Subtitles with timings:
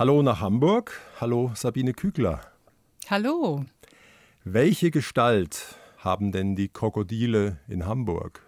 [0.00, 0.98] Hallo nach Hamburg.
[1.20, 2.40] Hallo Sabine Kügler.
[3.10, 3.66] Hallo.
[4.44, 8.40] Welche Gestalt haben denn die Krokodile in Hamburg?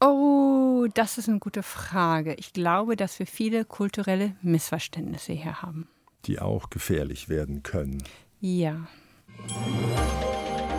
[0.00, 2.32] Oh, das ist eine gute Frage.
[2.38, 5.88] Ich glaube, dass wir viele kulturelle Missverständnisse hier haben.
[6.24, 8.02] Die auch gefährlich werden können.
[8.40, 8.86] Ja.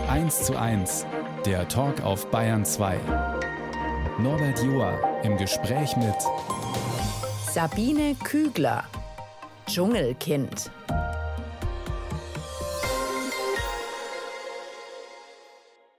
[0.07, 1.05] 1 zu 1,
[1.45, 2.97] der Talk auf Bayern 2.
[4.17, 6.15] Norbert Joa im Gespräch mit
[7.53, 8.85] Sabine Kügler,
[9.69, 10.71] Dschungelkind.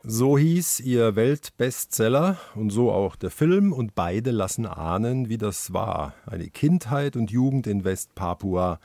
[0.02, 5.72] So hieß ihr Weltbestseller und so auch der Film und beide lassen ahnen, wie das
[5.72, 6.14] war.
[6.26, 8.80] Eine Kindheit und Jugend in Westpapua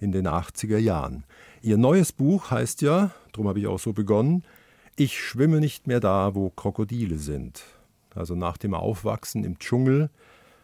[0.00, 1.24] in den 80er Jahren.
[1.60, 4.44] Ihr neues Buch heißt ja, darum habe ich auch so begonnen,
[4.96, 7.62] Ich schwimme nicht mehr da, wo Krokodile sind.
[8.14, 10.08] Also nach dem Aufwachsen im Dschungel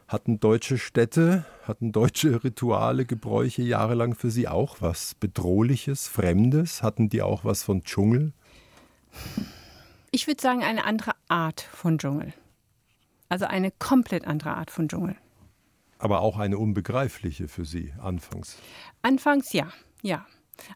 [0.09, 6.83] hatten deutsche Städte, hatten deutsche Rituale, Gebräuche jahrelang für Sie auch was Bedrohliches, Fremdes?
[6.83, 8.33] Hatten die auch was von Dschungel?
[10.13, 12.33] Ich würde sagen, eine andere Art von Dschungel.
[13.29, 15.17] Also eine komplett andere Art von Dschungel.
[15.99, 18.59] Aber auch eine unbegreifliche für Sie anfangs.
[19.03, 19.69] Anfangs ja,
[20.03, 20.25] ja.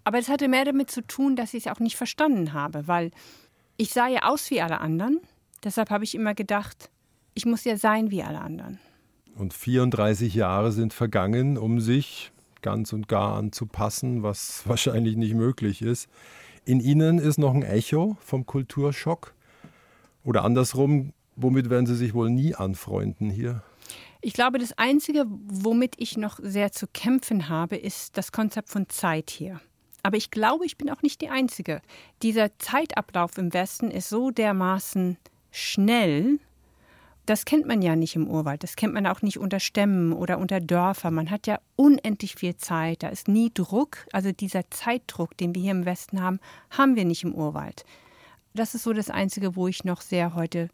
[0.02, 3.12] Aber es hatte mehr damit zu tun, dass ich es auch nicht verstanden habe, weil
[3.76, 5.20] ich sah ja aus wie alle anderen.
[5.62, 6.90] Deshalb habe ich immer gedacht,
[7.34, 8.80] ich muss ja sein wie alle anderen.
[9.36, 15.82] Und 34 Jahre sind vergangen, um sich ganz und gar anzupassen, was wahrscheinlich nicht möglich
[15.82, 16.08] ist.
[16.64, 19.34] In Ihnen ist noch ein Echo vom Kulturschock?
[20.24, 23.62] Oder andersrum, womit werden Sie sich wohl nie anfreunden hier?
[24.20, 28.88] Ich glaube, das Einzige, womit ich noch sehr zu kämpfen habe, ist das Konzept von
[28.90, 29.60] Zeit hier.
[30.02, 31.80] Aber ich glaube, ich bin auch nicht die Einzige.
[32.22, 35.16] Dieser Zeitablauf im Westen ist so dermaßen
[35.50, 36.38] schnell,
[37.26, 38.62] das kennt man ja nicht im Urwald.
[38.62, 41.14] Das kennt man auch nicht unter Stämmen oder unter Dörfern.
[41.14, 43.02] Man hat ja unendlich viel Zeit.
[43.02, 44.06] Da ist nie Druck.
[44.12, 47.84] Also dieser Zeitdruck, den wir hier im Westen haben, haben wir nicht im Urwald.
[48.54, 50.68] Das ist so das Einzige, wo ich noch sehr heute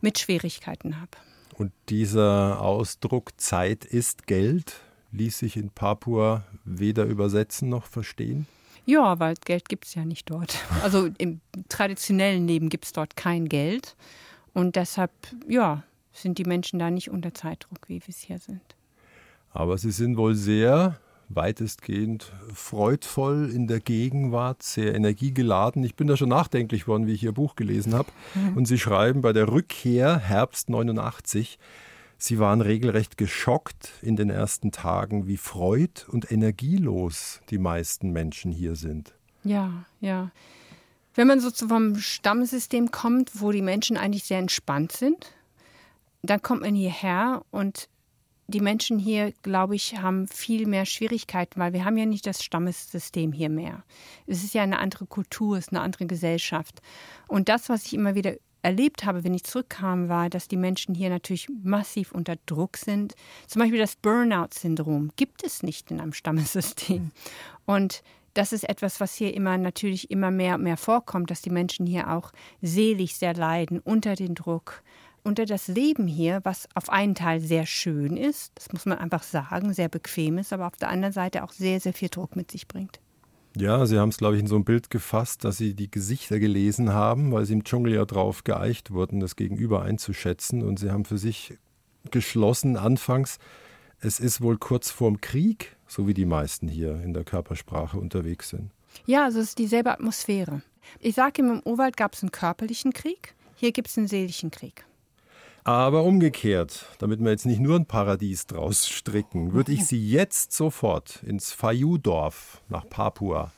[0.00, 1.12] mit Schwierigkeiten habe.
[1.54, 4.80] Und dieser Ausdruck Zeit ist Geld
[5.16, 8.46] ließ sich in Papua weder übersetzen noch verstehen?
[8.84, 10.58] Ja, weil Geld gibt es ja nicht dort.
[10.82, 13.96] Also im traditionellen Leben gibt es dort kein Geld.
[14.56, 15.10] Und deshalb,
[15.46, 18.62] ja, sind die Menschen da nicht unter Zeitdruck, wie wir es hier sind.
[19.50, 25.84] Aber sie sind wohl sehr weitestgehend freudvoll in der Gegenwart, sehr energiegeladen.
[25.84, 28.08] Ich bin da schon nachdenklich worden, wie ich Ihr Buch gelesen habe.
[28.34, 28.56] Mhm.
[28.56, 31.58] Und Sie schreiben bei der Rückkehr Herbst 89,
[32.16, 38.52] Sie waren regelrecht geschockt in den ersten Tagen, wie freud und energielos die meisten Menschen
[38.52, 39.12] hier sind.
[39.44, 40.30] Ja, ja.
[41.16, 45.32] Wenn man so vom Stammsystem kommt, wo die Menschen eigentlich sehr entspannt sind,
[46.22, 47.88] dann kommt man hierher und
[48.48, 52.44] die Menschen hier, glaube ich, haben viel mehr Schwierigkeiten, weil wir haben ja nicht das
[52.44, 53.82] Stammessystem hier mehr.
[54.26, 56.80] Es ist ja eine andere Kultur, es ist eine andere Gesellschaft.
[57.26, 60.94] Und das, was ich immer wieder erlebt habe, wenn ich zurückkam, war, dass die Menschen
[60.94, 63.14] hier natürlich massiv unter Druck sind.
[63.46, 67.10] Zum Beispiel das Burnout-Syndrom gibt es nicht in einem Stammessystem.
[67.64, 68.02] Und
[68.36, 71.86] das ist etwas, was hier immer natürlich immer mehr und mehr vorkommt, dass die Menschen
[71.86, 74.82] hier auch selig sehr leiden unter den Druck,
[75.22, 79.22] unter das Leben hier, was auf einen Teil sehr schön ist, das muss man einfach
[79.22, 82.50] sagen, sehr bequem ist, aber auf der anderen Seite auch sehr, sehr viel Druck mit
[82.50, 83.00] sich bringt.
[83.56, 86.38] Ja, Sie haben es, glaube ich, in so ein Bild gefasst, dass Sie die Gesichter
[86.38, 90.62] gelesen haben, weil Sie im Dschungel ja drauf geeicht wurden, das Gegenüber einzuschätzen.
[90.62, 91.56] Und Sie haben für sich
[92.10, 93.38] geschlossen anfangs,
[93.98, 98.50] es ist wohl kurz vorm Krieg, so wie die meisten hier in der Körpersprache unterwegs
[98.50, 98.70] sind.
[99.04, 100.62] Ja, also es ist dieselbe Atmosphäre.
[101.00, 104.84] Ich sage im Urwald gab es einen körperlichen Krieg, hier gibt es einen seelischen Krieg.
[105.64, 110.52] Aber umgekehrt, damit wir jetzt nicht nur ein Paradies draus stricken, würde ich Sie jetzt
[110.52, 113.50] sofort ins Fayu-Dorf nach Papua,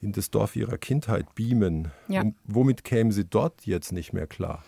[0.00, 1.92] in das Dorf Ihrer Kindheit beamen.
[2.08, 2.24] Ja.
[2.44, 4.64] womit kämen Sie dort jetzt nicht mehr klar?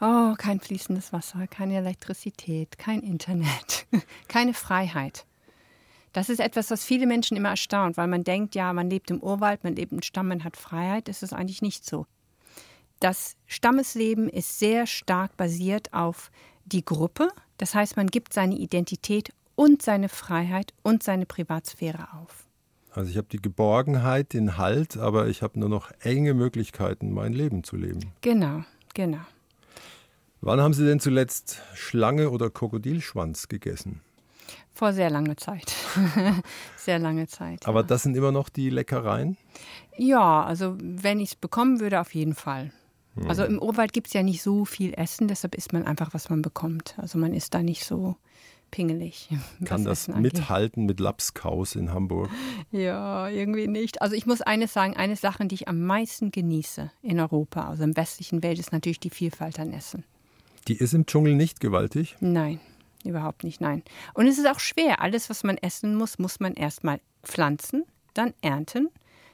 [0.00, 3.86] Oh, kein fließendes Wasser, keine Elektrizität, kein Internet,
[4.28, 5.26] keine Freiheit.
[6.18, 9.22] Das ist etwas, was viele Menschen immer erstaunt, weil man denkt, ja, man lebt im
[9.22, 11.06] Urwald, man lebt im Stamm, man hat Freiheit.
[11.06, 12.06] Das ist eigentlich nicht so.
[12.98, 16.32] Das Stammesleben ist sehr stark basiert auf
[16.64, 17.28] die Gruppe.
[17.56, 22.48] Das heißt, man gibt seine Identität und seine Freiheit und seine Privatsphäre auf.
[22.90, 27.32] Also ich habe die Geborgenheit, den Halt, aber ich habe nur noch enge Möglichkeiten, mein
[27.32, 28.12] Leben zu leben.
[28.22, 29.20] Genau, genau.
[30.40, 34.00] Wann haben Sie denn zuletzt Schlange oder Krokodilschwanz gegessen?
[34.78, 35.74] Vor sehr langer Zeit.
[36.76, 37.66] sehr lange Zeit.
[37.66, 37.86] Aber ja.
[37.88, 39.36] das sind immer noch die Leckereien?
[39.96, 42.70] Ja, also wenn ich es bekommen würde, auf jeden Fall.
[43.16, 43.28] Hm.
[43.28, 46.30] Also im Urwald gibt es ja nicht so viel Essen, deshalb isst man einfach, was
[46.30, 46.94] man bekommt.
[46.96, 48.14] Also man ist da nicht so
[48.70, 49.28] pingelig.
[49.64, 52.30] Kann das mithalten mit Lapskaus in Hamburg?
[52.70, 54.00] Ja, irgendwie nicht.
[54.00, 57.82] Also ich muss eines sagen, eine Sache, die ich am meisten genieße in Europa, also
[57.82, 60.04] im westlichen Welt, ist natürlich die Vielfalt an Essen.
[60.68, 62.14] Die ist im Dschungel nicht gewaltig?
[62.20, 62.60] Nein,
[63.08, 63.82] überhaupt nicht, nein.
[64.14, 65.00] Und es ist auch schwer.
[65.00, 67.84] Alles, was man essen muss, muss man erstmal pflanzen,
[68.14, 68.88] dann ernten,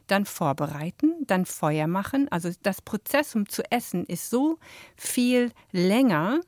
[0.06, 2.28] dann vorbereiten, dann Feuer machen.
[2.30, 4.58] Also das Prozess, um zu essen, ist so
[4.96, 6.40] viel länger,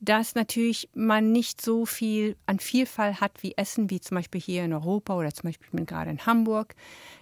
[0.00, 4.64] dass natürlich man nicht so viel an Vielfalt hat wie Essen, wie zum Beispiel hier
[4.64, 6.74] in Europa oder zum Beispiel ich bin gerade in Hamburg.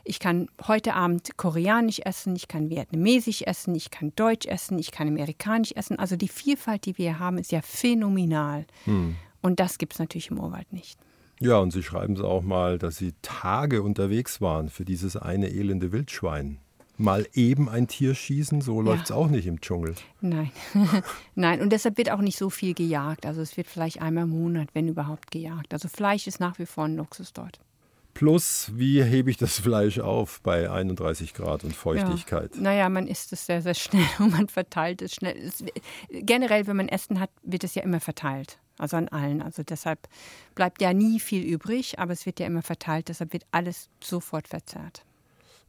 [0.05, 4.91] Ich kann heute Abend koreanisch essen, ich kann vietnamesisch essen, ich kann deutsch essen, ich
[4.91, 5.99] kann amerikanisch essen.
[5.99, 8.67] Also die Vielfalt, die wir haben, ist ja phänomenal.
[8.85, 9.17] Hm.
[9.47, 10.99] Und das gibt es natürlich im Urwald nicht.
[11.41, 15.51] Ja, und Sie schreiben es auch mal, dass Sie Tage unterwegs waren für dieses eine
[15.51, 16.59] elende Wildschwein
[16.99, 19.95] mal eben ein Tier schießen, so läuft es auch nicht im Dschungel.
[20.21, 20.51] Nein,
[21.35, 21.61] nein.
[21.61, 23.27] Und deshalb wird auch nicht so viel gejagt.
[23.27, 25.73] Also es wird vielleicht einmal im Monat, wenn überhaupt, gejagt.
[25.73, 27.61] Also Fleisch ist nach wie vor ein Luxus dort.
[28.15, 32.55] Plus, wie hebe ich das Fleisch auf bei 31 Grad und Feuchtigkeit?
[32.55, 32.63] Ja.
[32.63, 35.37] Naja, man isst es sehr, sehr schnell und man verteilt es schnell.
[35.37, 35.63] Es,
[36.09, 38.59] generell, wenn man Essen hat, wird es ja immer verteilt.
[38.79, 39.43] Also an allen.
[39.43, 40.09] Also deshalb
[40.55, 43.09] bleibt ja nie viel übrig, aber es wird ja immer verteilt.
[43.09, 45.05] Deshalb wird alles sofort verzehrt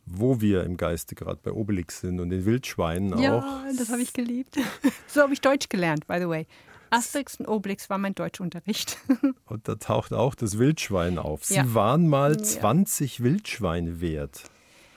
[0.07, 3.19] wo wir im Geiste gerade bei Obelix sind und den Wildschweinen auch.
[3.19, 4.57] Ja, das habe ich geliebt.
[5.07, 6.47] so habe ich Deutsch gelernt, by the way.
[6.89, 8.97] Asterix und Obelix war mein Deutschunterricht.
[9.45, 11.43] und da taucht auch das Wildschwein auf.
[11.43, 11.73] Sie ja.
[11.73, 13.25] waren mal 20 ja.
[13.25, 14.43] Wildschweine wert.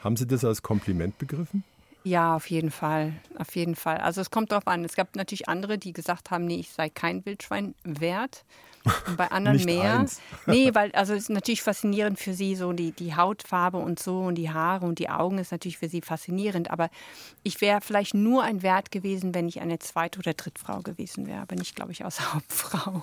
[0.05, 1.65] Haben Sie das als Kompliment begriffen?
[2.03, 3.13] Ja, auf jeden Fall.
[3.39, 3.99] Auf jeden Fall.
[3.99, 4.85] Also es kommt darauf an.
[4.85, 8.45] Es gab natürlich andere, die gesagt haben, nee, ich sei kein Wildschwein wert.
[9.07, 10.01] Und bei anderen mehr.
[10.01, 10.21] Eins.
[10.47, 14.21] Nee, weil also es ist natürlich faszinierend für sie, so die, die Hautfarbe und so
[14.21, 16.71] und die Haare und die Augen ist natürlich für sie faszinierend.
[16.71, 16.89] Aber
[17.43, 21.43] ich wäre vielleicht nur ein Wert gewesen, wenn ich eine Zweit- oder Drittfrau gewesen wäre,
[21.43, 23.03] aber nicht, glaube ich, als Hauptfrau.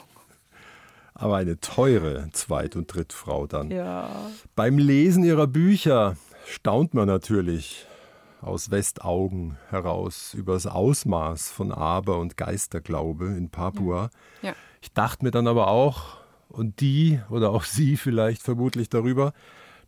[1.14, 3.72] Aber eine teure Zweit- und Drittfrau dann.
[3.72, 4.10] Ja.
[4.56, 6.16] Beim Lesen ihrer Bücher
[6.46, 7.88] staunt man natürlich
[8.42, 14.10] aus Westaugen heraus über das Ausmaß von Aber- und Geisterglaube in Papua.
[14.42, 14.54] Ja.
[14.82, 16.18] Ich dachte mir dann aber auch,
[16.50, 19.34] und die oder auch Sie vielleicht vermutlich darüber,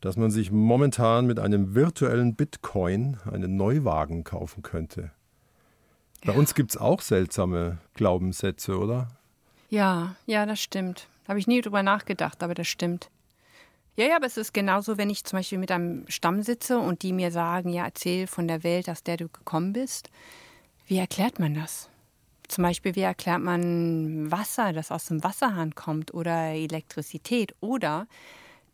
[0.02, 5.12] dass man sich momentan mit einem virtuellen Bitcoin einen Neuwagen kaufen könnte.
[6.26, 6.40] Bei ja.
[6.40, 9.08] uns gibt es auch seltsame Glaubenssätze, oder?
[9.70, 11.08] Ja, ja, das stimmt.
[11.28, 13.10] Habe ich nie drüber nachgedacht, aber das stimmt.
[14.00, 17.02] Ja, ja, aber es ist genauso, wenn ich zum Beispiel mit einem Stamm sitze und
[17.04, 20.10] die mir sagen, ja, erzähl von der Welt, aus der du gekommen bist.
[20.88, 21.90] Wie erklärt man das?
[22.48, 28.08] Zum Beispiel, wie erklärt man Wasser, das aus dem Wasserhahn kommt oder Elektrizität oder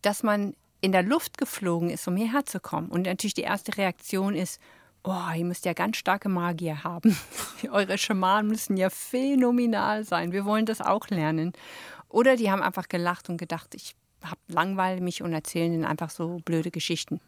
[0.03, 2.89] dass man in der Luft geflogen ist, um hierher zu kommen.
[2.89, 4.61] Und natürlich die erste Reaktion ist,
[5.03, 7.17] oh, ihr müsst ja ganz starke Magier haben.
[7.71, 10.31] Eure Schamanen müssen ja phänomenal sein.
[10.31, 11.53] Wir wollen das auch lernen.
[12.09, 13.95] Oder die haben einfach gelacht und gedacht, ich
[14.47, 17.19] langweile mich und erzählen ihnen einfach so blöde Geschichten.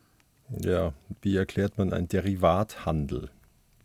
[0.49, 3.29] Ja, wie erklärt man einen Derivathandel?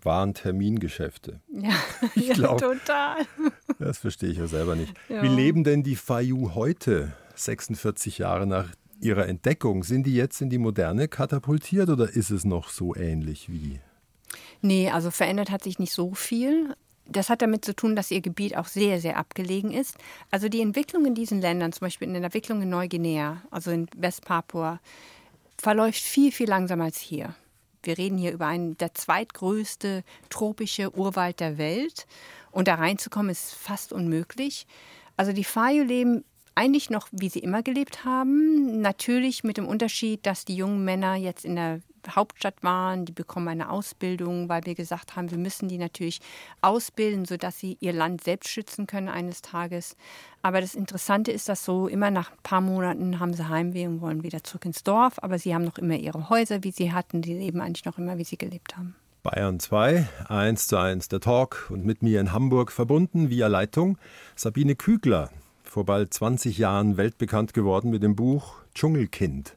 [0.04, 1.40] waren Termingeschäfte.
[1.52, 1.74] Ja,
[2.14, 3.18] ich ja glaub, total.
[3.78, 4.92] Das verstehe ich ja selber nicht.
[5.08, 5.22] Ja.
[5.22, 8.70] Wie leben denn die Fayu heute, 46 Jahre nach
[9.00, 9.84] ihrer Entdeckung?
[9.84, 13.80] Sind die jetzt in die Moderne katapultiert oder ist es noch so ähnlich wie?
[14.60, 16.74] Nee, also verändert hat sich nicht so viel.
[17.06, 19.96] Das hat damit zu tun, dass ihr Gebiet auch sehr, sehr abgelegen ist.
[20.30, 23.88] Also die Entwicklung in diesen Ländern, zum Beispiel in der Entwicklung in Neuguinea, also in
[23.96, 24.80] Westpapua,
[25.58, 27.34] verläuft viel, viel langsamer als hier.
[27.82, 32.06] Wir reden hier über einen der zweitgrößte tropische Urwald der Welt.
[32.52, 34.66] Und da reinzukommen ist fast unmöglich.
[35.16, 36.24] Also die Fayu leben
[36.54, 38.80] eigentlich noch, wie sie immer gelebt haben.
[38.80, 43.48] Natürlich mit dem Unterschied, dass die jungen Männer jetzt in der Hauptstadt waren, die bekommen
[43.48, 46.20] eine Ausbildung, weil wir gesagt haben, wir müssen die natürlich
[46.60, 49.96] ausbilden, sodass sie ihr Land selbst schützen können eines Tages.
[50.42, 54.00] Aber das Interessante ist, dass so immer nach ein paar Monaten haben sie Heimweh und
[54.00, 57.22] wollen wieder zurück ins Dorf, aber sie haben noch immer ihre Häuser, wie sie hatten,
[57.22, 58.96] die leben eigentlich noch immer, wie sie gelebt haben.
[59.22, 63.96] Bayern 2, 1 zu 1 der Talk und mit mir in Hamburg verbunden via Leitung
[64.34, 65.30] Sabine Kügler,
[65.62, 69.56] vor bald 20 Jahren weltbekannt geworden mit dem Buch Dschungelkind.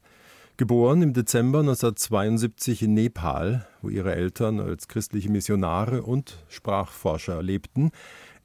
[0.57, 7.91] Geboren im Dezember 1972 in Nepal, wo ihre Eltern als christliche Missionare und Sprachforscher lebten.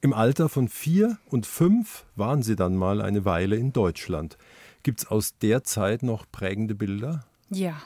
[0.01, 4.37] Im Alter von vier und fünf waren sie dann mal eine Weile in Deutschland.
[4.83, 7.23] Gibt es aus der Zeit noch prägende Bilder?
[7.49, 7.81] Ja,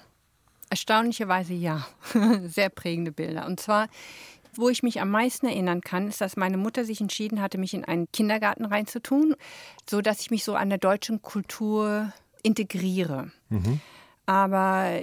[0.71, 1.85] erstaunlicherweise ja.
[2.45, 3.45] Sehr prägende Bilder.
[3.45, 3.89] Und zwar,
[4.55, 7.75] wo ich mich am meisten erinnern kann, ist, dass meine Mutter sich entschieden hatte, mich
[7.75, 9.35] in einen Kindergarten reinzutun,
[9.87, 13.31] sodass ich mich so an der deutschen Kultur integriere.
[13.49, 13.81] Mhm.
[14.25, 14.99] Aber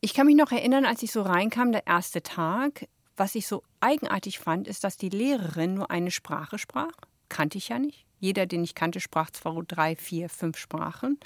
[0.00, 3.62] ich kann mich noch erinnern, als ich so reinkam, der erste Tag, was ich so
[3.80, 6.92] eigenartig fand, ist, dass die Lehrerin nur eine Sprache sprach.
[7.28, 8.04] Kannte ich ja nicht.
[8.20, 11.18] Jeder, den ich kannte, sprach zwar drei, vier, fünf Sprachen.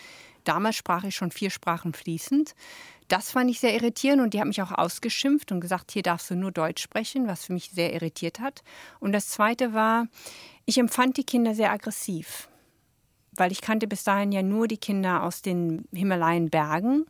[0.45, 2.55] Damals sprach ich schon vier Sprachen fließend.
[3.09, 6.31] Das fand ich sehr irritierend und die haben mich auch ausgeschimpft und gesagt, hier darfst
[6.31, 8.63] du nur Deutsch sprechen, was für mich sehr irritiert hat.
[9.01, 10.09] Und das Zweite war,
[10.67, 12.49] ich empfand die Kinder sehr aggressiv,
[13.39, 17.07] weil ich kannte bis dahin ja nur die Kinder aus den Himalayenbergen,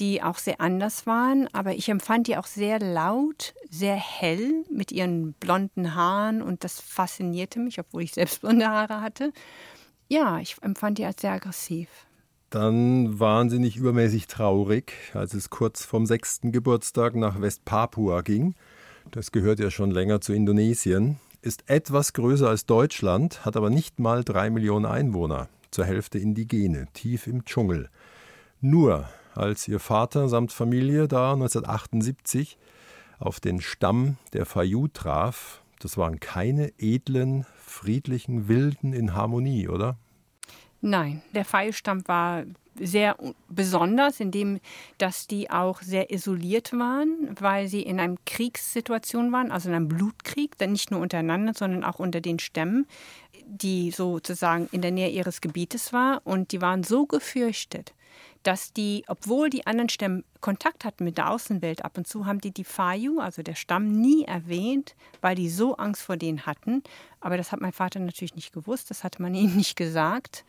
[0.00, 4.92] die auch sehr anders waren, aber ich empfand die auch sehr laut, sehr hell mit
[4.92, 9.32] ihren blonden Haaren und das faszinierte mich, obwohl ich selbst blonde Haare hatte.
[10.08, 11.88] Ja, ich empfand die als sehr aggressiv.
[12.50, 18.54] Dann nicht übermäßig traurig, als es kurz vom sechsten Geburtstag nach Westpapua ging.
[19.10, 23.98] Das gehört ja schon länger zu Indonesien, ist etwas größer als Deutschland, hat aber nicht
[23.98, 27.88] mal drei Millionen Einwohner, zur Hälfte Indigene, tief im Dschungel.
[28.60, 32.58] Nur als ihr Vater samt Familie da 1978
[33.18, 39.96] auf den Stamm der Fayu traf, das waren keine edlen, friedlichen Wilden in Harmonie, oder?
[40.80, 42.44] Nein, der Pfeilstamm war
[42.80, 43.16] sehr
[43.48, 44.60] besonders, indem
[44.98, 49.88] dass die auch sehr isoliert waren, weil sie in einer Kriegssituation waren, also in einem
[49.88, 52.86] Blutkrieg, dann nicht nur untereinander, sondern auch unter den Stämmen,
[53.48, 57.94] die sozusagen in der Nähe ihres Gebietes war und die waren so gefürchtet,
[58.42, 62.40] dass die, obwohl die anderen Stämme Kontakt hatten mit der Außenwelt ab und zu, haben
[62.40, 66.82] die die Fayu, also der Stamm, nie erwähnt, weil die so Angst vor denen hatten.
[67.20, 70.44] Aber das hat mein Vater natürlich nicht gewusst, das hatte man ihm nicht gesagt.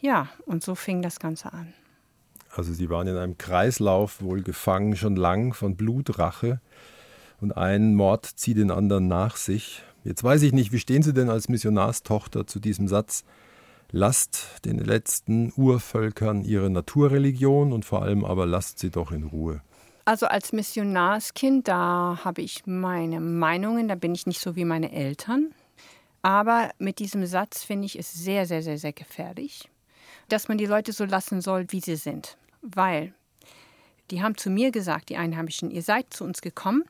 [0.00, 1.74] Ja, und so fing das Ganze an.
[2.54, 6.60] Also sie waren in einem Kreislauf wohl gefangen, schon lang von Blutrache.
[7.40, 9.82] Und ein Mord zieht den anderen nach sich.
[10.06, 13.24] Jetzt weiß ich nicht, wie stehen Sie denn als Missionarstochter zu diesem Satz?
[13.90, 19.62] Lasst den letzten Urvölkern ihre Naturreligion und vor allem aber lasst sie doch in Ruhe.
[20.04, 24.92] Also als Missionarskind, da habe ich meine Meinungen, da bin ich nicht so wie meine
[24.92, 25.52] Eltern.
[26.22, 29.68] Aber mit diesem Satz finde ich es sehr, sehr, sehr, sehr gefährlich,
[30.28, 32.36] dass man die Leute so lassen soll, wie sie sind.
[32.62, 33.12] Weil
[34.12, 36.84] die haben zu mir gesagt, die Einheimischen, ihr seid zu uns gekommen,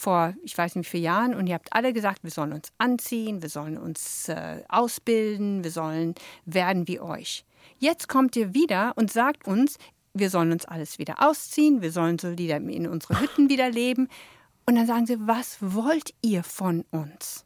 [0.00, 3.42] vor, ich weiß nicht vielen Jahren und ihr habt alle gesagt, wir sollen uns anziehen,
[3.42, 6.14] wir sollen uns äh, ausbilden, wir sollen
[6.44, 7.44] werden wie euch.
[7.78, 9.78] Jetzt kommt ihr wieder und sagt uns,
[10.12, 14.08] wir sollen uns alles wieder ausziehen, wir sollen so wieder in unsere Hütten wieder leben.
[14.66, 17.44] Und dann sagen sie, was wollt ihr von uns?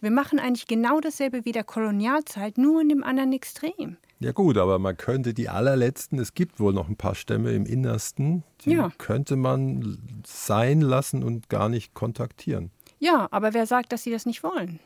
[0.00, 3.96] Wir machen eigentlich genau dasselbe wie der Kolonialzeit, nur in dem anderen Extrem.
[4.22, 7.66] Ja gut, aber man könnte die allerletzten, es gibt wohl noch ein paar Stämme im
[7.66, 8.92] Innersten, die ja.
[8.98, 12.70] könnte man sein lassen und gar nicht kontaktieren.
[12.98, 14.78] Ja, aber wer sagt, dass sie das nicht wollen?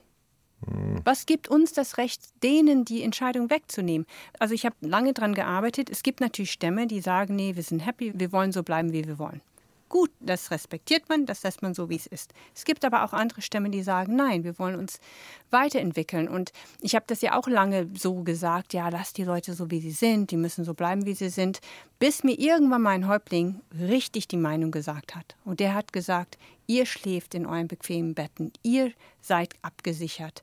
[0.64, 1.00] Hm.
[1.04, 4.06] Was gibt uns das Recht, denen die Entscheidung wegzunehmen?
[4.38, 5.90] Also ich habe lange daran gearbeitet.
[5.90, 9.06] Es gibt natürlich Stämme, die sagen, nee, wir sind happy, wir wollen so bleiben, wie
[9.06, 9.42] wir wollen.
[9.88, 12.34] Gut, das respektiert man, das lässt man so, wie es ist.
[12.54, 14.98] Es gibt aber auch andere Stämme, die sagen, nein, wir wollen uns
[15.50, 16.28] weiterentwickeln.
[16.28, 19.80] Und ich habe das ja auch lange so gesagt, ja, lass die Leute so, wie
[19.80, 21.60] sie sind, die müssen so bleiben, wie sie sind,
[22.00, 25.36] bis mir irgendwann mein Häuptling richtig die Meinung gesagt hat.
[25.44, 30.42] Und der hat gesagt, ihr schläft in euren bequemen Betten, ihr seid abgesichert.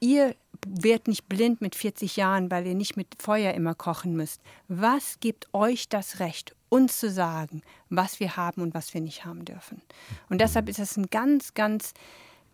[0.00, 0.34] Ihr
[0.66, 4.40] werdet nicht blind mit 40 Jahren, weil ihr nicht mit Feuer immer kochen müsst.
[4.68, 9.24] Was gibt euch das Recht, uns zu sagen, was wir haben und was wir nicht
[9.24, 9.80] haben dürfen.
[10.28, 11.94] Und deshalb ist das ein ganz, ganz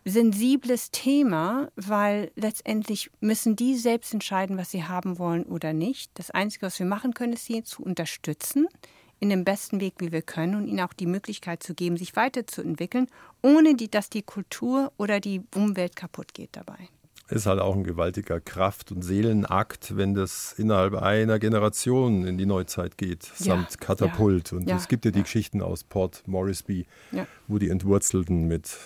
[0.05, 6.11] sensibles Thema, weil letztendlich müssen die selbst entscheiden, was sie haben wollen oder nicht.
[6.15, 8.67] Das Einzige, was wir machen können, ist sie zu unterstützen
[9.19, 12.15] in dem besten Weg, wie wir können und ihnen auch die Möglichkeit zu geben, sich
[12.15, 13.07] weiterzuentwickeln,
[13.43, 16.89] ohne die, dass die Kultur oder die Umwelt kaputt geht dabei
[17.31, 22.45] ist halt auch ein gewaltiger Kraft- und Seelenakt, wenn das innerhalb einer Generation in die
[22.45, 24.51] Neuzeit geht, samt ja, Katapult.
[24.51, 26.85] Ja, und ja, es gibt ja die Geschichten aus Port Moresby,
[27.47, 28.77] wo die Entwurzelten mit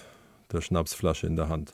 [0.51, 1.73] der Schnapsflasche in der Hand.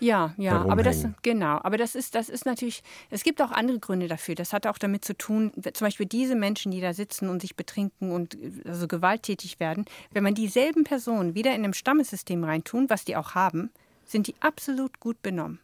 [0.00, 3.78] Ja, ja, aber das genau, aber das ist das ist natürlich, es gibt auch andere
[3.78, 4.34] Gründe dafür.
[4.34, 7.56] Das hat auch damit zu tun, zum Beispiel diese Menschen, die da sitzen und sich
[7.56, 13.04] betrinken und also gewalttätig werden, wenn man dieselben Personen wieder in einem Stammesystem reintun, was
[13.04, 13.70] die auch haben,
[14.06, 15.58] sind die absolut gut benommen.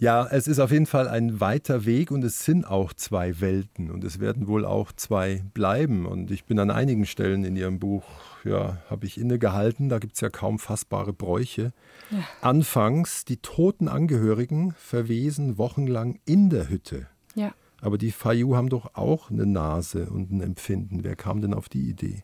[0.00, 3.90] Ja, es ist auf jeden Fall ein weiter Weg und es sind auch zwei Welten
[3.90, 6.06] und es werden wohl auch zwei bleiben.
[6.06, 8.04] Und ich bin an einigen Stellen in Ihrem Buch,
[8.44, 11.72] ja, habe ich innegehalten, da gibt es ja kaum fassbare Bräuche.
[12.10, 12.18] Ja.
[12.42, 17.08] Anfangs, die toten Angehörigen verwesen wochenlang in der Hütte.
[17.34, 17.52] Ja.
[17.80, 21.02] Aber die Fayu haben doch auch eine Nase und ein Empfinden.
[21.02, 22.22] Wer kam denn auf die Idee?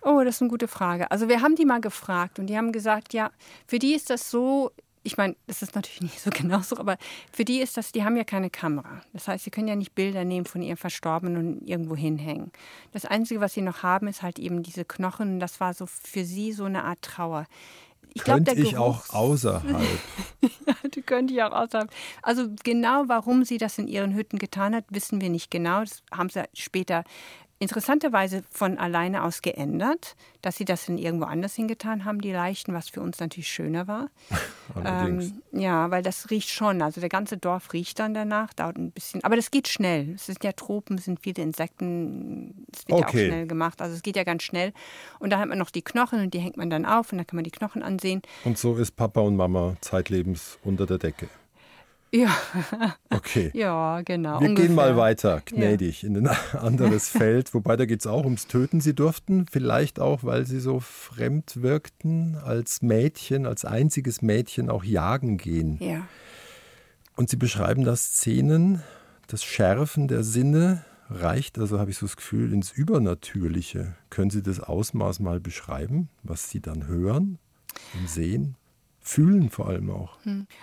[0.00, 1.10] Oh, das ist eine gute Frage.
[1.10, 3.32] Also wir haben die mal gefragt und die haben gesagt, ja,
[3.66, 4.70] für die ist das so,
[5.06, 6.98] ich meine, das ist natürlich nicht so genau so, aber
[7.32, 9.00] für die ist das, die haben ja keine Kamera.
[9.12, 12.50] Das heißt, sie können ja nicht Bilder nehmen von ihrem Verstorbenen und irgendwo hinhängen.
[12.92, 15.40] Das Einzige, was sie noch haben, ist halt eben diese Knochen.
[15.40, 17.46] Das war so für sie so eine Art Trauer.
[18.14, 19.86] Ich glaub, Könnte der ich auch Geruchs- außerhalb.
[20.66, 21.90] Ja, die könnte ich auch außerhalb.
[22.22, 25.80] Also genau, warum sie das in ihren Hütten getan hat, wissen wir nicht genau.
[25.80, 27.04] Das haben sie später
[27.58, 32.74] interessanterweise von alleine aus geändert, dass sie das dann irgendwo anders hingetan haben, die Leichen,
[32.74, 34.08] was für uns natürlich schöner war.
[34.84, 36.82] Ähm, ja, weil das riecht schon.
[36.82, 39.22] Also der ganze Dorf riecht dann danach, dauert ein bisschen.
[39.22, 40.14] Aber das geht schnell.
[40.16, 42.66] Es sind ja Tropen, es sind viele Insekten.
[42.72, 43.06] Es wird ja Okay.
[43.06, 43.80] auch schnell gemacht.
[43.80, 44.72] Also es geht ja ganz schnell.
[45.20, 47.26] Und da hat man noch die Knochen und die hängt man dann auf und dann
[47.28, 48.22] kann man die Knochen ansehen.
[48.44, 51.28] Und so ist Papa und Mama zeitlebens unter der Decke.
[52.16, 53.50] Ja, Okay.
[53.54, 54.40] ja, genau.
[54.40, 54.96] Wir gehen mal ungefähr.
[54.96, 57.52] weiter, gnädig, in ein anderes Feld.
[57.52, 58.80] Wobei, da geht es auch ums Töten.
[58.80, 64.84] Sie durften vielleicht auch, weil sie so fremd wirkten, als Mädchen, als einziges Mädchen auch
[64.84, 65.78] jagen gehen.
[65.80, 66.06] Ja.
[67.16, 68.82] Und Sie beschreiben da Szenen,
[69.26, 73.94] das Schärfen der Sinne reicht, also habe ich so das Gefühl, ins Übernatürliche.
[74.10, 77.38] Können Sie das Ausmaß mal beschreiben, was Sie dann hören
[77.98, 78.56] und sehen?
[79.00, 80.18] Fühlen vor allem auch.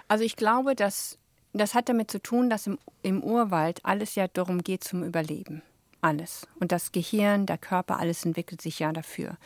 [0.09, 1.17] Also ich glaube, dass
[1.61, 5.61] das hat damit zu tun, dass im, im Urwald alles ja darum geht zum Überleben.
[6.01, 6.47] Alles.
[6.59, 9.37] Und das Gehirn, der Körper, alles entwickelt sich ja dafür.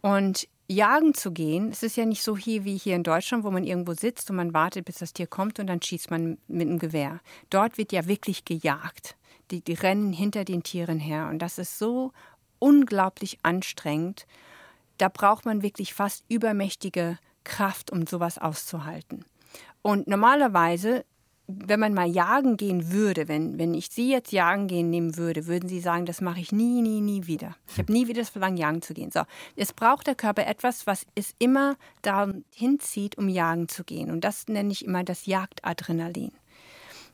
[0.00, 3.50] Und jagen zu gehen, es ist ja nicht so hier wie hier in Deutschland, wo
[3.50, 6.68] man irgendwo sitzt und man wartet, bis das Tier kommt und dann schießt man mit
[6.68, 7.20] einem Gewehr.
[7.50, 9.16] Dort wird ja wirklich gejagt.
[9.50, 11.28] Die, die rennen hinter den Tieren her.
[11.28, 12.12] Und das ist so
[12.58, 14.26] unglaublich anstrengend.
[14.96, 19.26] Da braucht man wirklich fast übermächtige Kraft, um sowas auszuhalten.
[19.82, 21.04] Und normalerweise,
[21.46, 25.46] wenn man mal jagen gehen würde, wenn, wenn ich Sie jetzt jagen gehen nehmen würde,
[25.46, 27.54] würden Sie sagen, das mache ich nie, nie, nie wieder.
[27.68, 29.10] Ich habe nie wieder das Verlangen, jagen zu gehen.
[29.10, 29.22] So,
[29.54, 34.10] es braucht der Körper etwas, was es immer dahin hinzieht, um jagen zu gehen.
[34.10, 36.32] Und das nenne ich immer das Jagdadrenalin.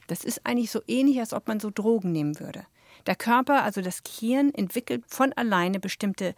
[0.06, 2.64] Das ist eigentlich so ähnlich, als ob man so Drogen nehmen würde.
[3.06, 6.34] Der Körper, also das Gehirn, entwickelt von alleine bestimmte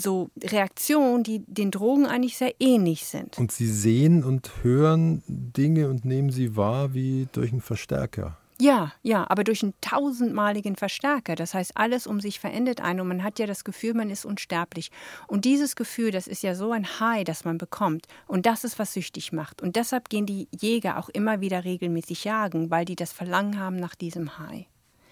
[0.00, 3.38] so Reaktionen, die den Drogen eigentlich sehr ähnlich sind.
[3.38, 8.38] Und Sie sehen und hören Dinge und nehmen sie wahr wie durch einen Verstärker.
[8.60, 11.36] Ja, ja, aber durch einen tausendmaligen Verstärker.
[11.36, 14.24] Das heißt, alles um sich verändert ein und man hat ja das Gefühl, man ist
[14.24, 14.90] unsterblich.
[15.28, 18.08] Und dieses Gefühl, das ist ja so ein High, das man bekommt.
[18.26, 19.62] Und das ist, was süchtig macht.
[19.62, 23.76] Und deshalb gehen die Jäger auch immer wieder regelmäßig jagen, weil die das Verlangen haben
[23.76, 24.66] nach diesem High.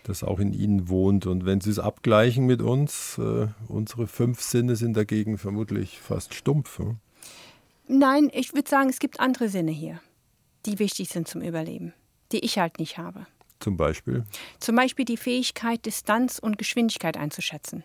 [0.09, 1.27] Das auch in ihnen wohnt.
[1.27, 6.35] Und wenn Sie es abgleichen mit uns, äh, unsere fünf Sinne sind dagegen vermutlich fast
[6.35, 6.79] stumpf.
[6.79, 6.99] hm?
[7.89, 10.01] Nein, ich würde sagen, es gibt andere Sinne hier,
[10.65, 11.93] die wichtig sind zum Überleben,
[12.33, 13.27] die ich halt nicht habe.
[13.61, 14.25] Zum Beispiel.
[14.59, 17.85] Zum Beispiel die Fähigkeit, Distanz und Geschwindigkeit einzuschätzen.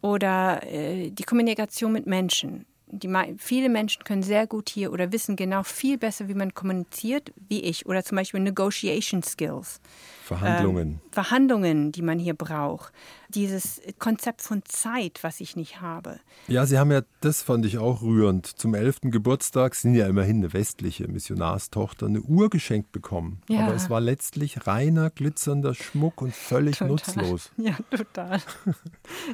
[0.00, 2.66] Oder äh, die Kommunikation mit Menschen.
[2.86, 7.32] Die, viele Menschen können sehr gut hier oder wissen genau viel besser, wie man kommuniziert,
[7.48, 7.86] wie ich.
[7.86, 9.80] Oder zum Beispiel Negotiation Skills.
[10.24, 10.88] Verhandlungen.
[10.88, 12.92] Ähm, Verhandlungen, die man hier braucht.
[13.28, 16.18] Dieses Konzept von Zeit, was ich nicht habe.
[16.48, 19.02] Ja, Sie haben ja, das fand ich auch rührend, zum 11.
[19.04, 23.42] Geburtstag, sind ja immerhin eine westliche Missionarstochter, eine Uhr geschenkt bekommen.
[23.48, 23.66] Ja.
[23.66, 26.88] Aber es war letztlich reiner, glitzernder Schmuck und völlig Total.
[26.88, 27.50] nutzlos.
[27.62, 28.40] Ja, total.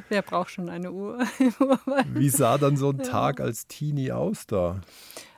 [0.09, 1.19] Wer braucht schon eine Uhr?
[2.13, 4.81] Wie sah dann so ein Tag als Teenie aus da?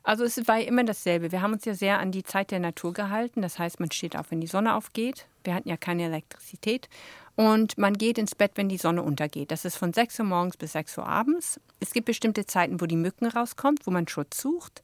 [0.04, 1.32] Also es war immer dasselbe.
[1.32, 3.42] Wir haben uns ja sehr an die Zeit der Natur gehalten.
[3.42, 5.28] Das heißt, man steht auf, wenn die Sonne aufgeht.
[5.44, 6.90] Wir hatten ja keine Elektrizität.
[7.36, 9.52] Und man geht ins Bett, wenn die Sonne untergeht.
[9.52, 11.60] Das ist von 6 Uhr morgens bis 6 Uhr abends.
[11.80, 14.82] Es gibt bestimmte Zeiten, wo die Mücken rauskommt, wo man Schutz sucht.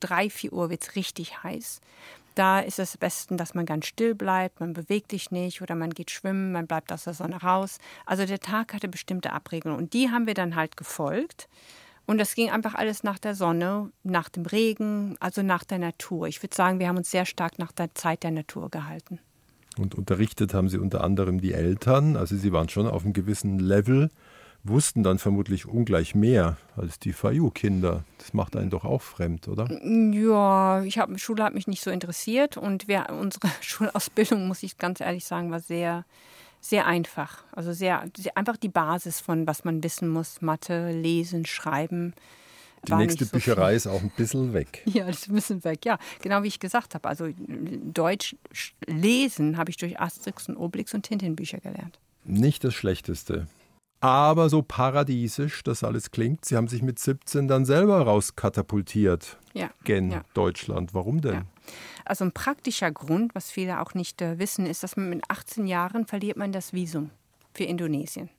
[0.00, 1.80] 3, 4 Uhr wird es richtig heiß.
[2.34, 5.74] Da ist es am besten, dass man ganz still bleibt, man bewegt sich nicht oder
[5.74, 7.78] man geht schwimmen, man bleibt aus der Sonne raus.
[8.06, 11.48] Also der Tag hatte bestimmte Abregelungen und die haben wir dann halt gefolgt.
[12.06, 16.26] Und das ging einfach alles nach der Sonne, nach dem Regen, also nach der Natur.
[16.26, 19.20] Ich würde sagen, wir haben uns sehr stark nach der Zeit der Natur gehalten.
[19.78, 23.58] Und unterrichtet haben Sie unter anderem die Eltern, also Sie waren schon auf einem gewissen
[23.58, 24.10] Level,
[24.64, 28.04] wussten dann vermutlich ungleich mehr als die Fayu-Kinder.
[28.18, 29.68] Das macht einen doch auch fremd, oder?
[30.12, 34.76] Ja, ich hab, Schule hat mich nicht so interessiert und wir, unsere Schulausbildung, muss ich
[34.76, 36.04] ganz ehrlich sagen, war sehr,
[36.60, 37.42] sehr einfach.
[37.52, 40.40] Also sehr, sehr einfach die Basis von, was man wissen muss.
[40.42, 42.14] Mathe, Lesen, Schreiben.
[42.88, 43.76] Die nächste so Bücherei viel.
[43.76, 44.82] ist auch ein bisschen weg.
[44.86, 45.84] Ja, das ist ein bisschen weg.
[45.84, 47.08] Ja, genau wie ich gesagt habe.
[47.08, 51.98] Also Deutsch sch- lesen habe ich durch Asterix und Obelix und Tintin-Bücher gelernt.
[52.24, 53.46] Nicht das Schlechteste.
[54.00, 59.38] Aber so paradiesisch das alles klingt, Sie haben sich mit 17 dann selber rauskatapultiert.
[59.52, 59.70] Ja.
[59.84, 60.22] Gen ja.
[60.32, 60.94] Deutschland.
[60.94, 61.34] Warum denn?
[61.34, 61.42] Ja.
[62.06, 65.66] Also ein praktischer Grund, was viele auch nicht äh, wissen, ist, dass man mit 18
[65.66, 67.10] Jahren verliert man das Visum
[67.52, 68.30] für Indonesien.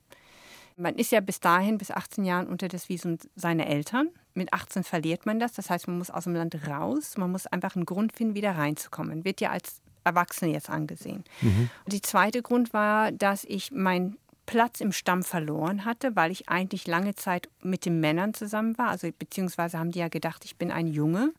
[0.76, 4.08] Man ist ja bis dahin, bis 18 Jahren unter das Visum seiner Eltern.
[4.34, 5.52] Mit 18 verliert man das.
[5.52, 7.16] Das heißt, man muss aus dem Land raus.
[7.18, 9.24] Man muss einfach einen Grund finden, wieder reinzukommen.
[9.24, 11.22] Wird ja als Erwachsene jetzt angesehen.
[11.84, 14.16] Und die zweite Grund war, dass ich mein
[14.52, 18.88] Platz im Stamm verloren hatte, weil ich eigentlich lange Zeit mit den Männern zusammen war.
[18.88, 21.32] Also beziehungsweise haben die ja gedacht, ich bin ein Junge,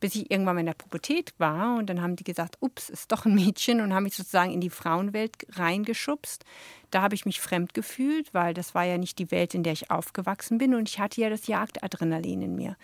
[0.00, 1.78] bis ich irgendwann in der Pubertät war.
[1.78, 4.60] Und dann haben die gesagt, ups, ist doch ein Mädchen und haben mich sozusagen in
[4.60, 6.44] die Frauenwelt reingeschubst.
[6.90, 9.72] Da habe ich mich fremd gefühlt, weil das war ja nicht die Welt, in der
[9.72, 10.74] ich aufgewachsen bin.
[10.74, 12.76] Und ich hatte ja das Jagdadrenalin in mir.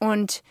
[0.00, 0.42] Und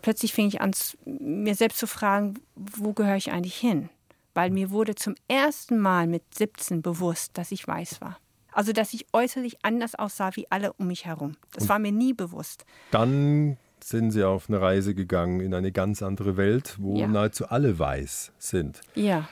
[0.00, 0.70] plötzlich fing ich an,
[1.06, 3.88] mir selbst zu fragen, wo gehöre ich eigentlich hin?
[4.36, 8.18] Weil mir wurde zum ersten Mal mit 17 bewusst, dass ich weiß war.
[8.52, 11.36] Also, dass ich äußerlich anders aussah wie alle um mich herum.
[11.54, 12.66] Das war mir nie bewusst.
[12.90, 17.06] Dann sind Sie auf eine Reise gegangen in eine ganz andere Welt, wo ja.
[17.06, 18.82] nahezu alle weiß sind.
[18.94, 19.26] Ja.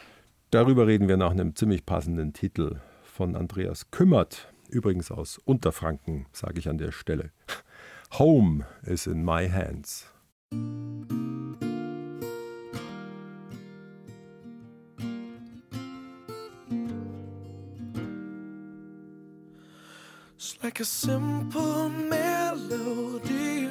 [0.50, 6.58] Darüber reden wir nach einem ziemlich passenden Titel von Andreas Kümmert, übrigens aus Unterfranken, sage
[6.58, 7.30] ich an der Stelle.
[8.18, 10.06] Home is in my hands.
[20.64, 23.68] Like a simple melody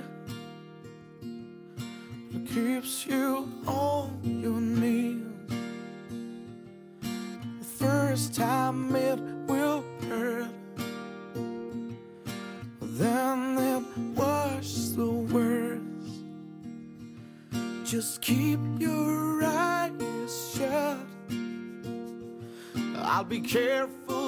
[2.31, 5.25] that keeps you on your knees.
[7.59, 10.51] The first time it will hurt,
[12.79, 13.83] but then it
[14.15, 15.81] washes the worst.
[17.83, 20.99] Just keep your eyes shut.
[22.97, 24.22] I'll be careful,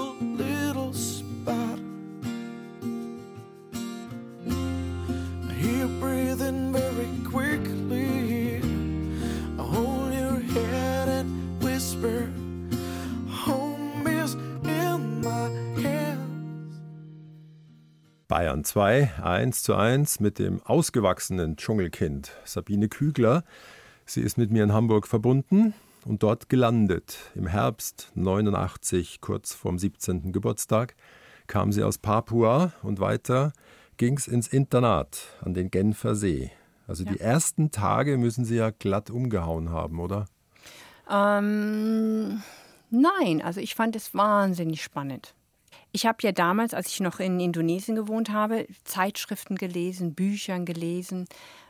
[18.35, 23.45] Bayern 2, 1 zu 1 mit dem ausgewachsenen Dschungelkind Sabine Kügler.
[24.05, 27.31] Sie ist mit mir in Hamburg verbunden und dort gelandet.
[27.35, 30.33] Im Herbst 89, kurz vorm 17.
[30.33, 30.97] Geburtstag,
[31.47, 33.53] kam sie aus Papua und weiter
[33.95, 36.51] ging es ins Internat an den Genfer See.
[36.87, 37.13] Also ja.
[37.13, 40.25] die ersten Tage müssen Sie ja glatt umgehauen haben, oder?
[41.09, 42.41] Ähm,
[42.89, 45.33] nein, also ich fand es wahnsinnig spannend.
[45.95, 51.25] Ich habe ja damals, als ich noch in Indonesien gewohnt habe, Zeitschriften gelesen, Büchern gelesen.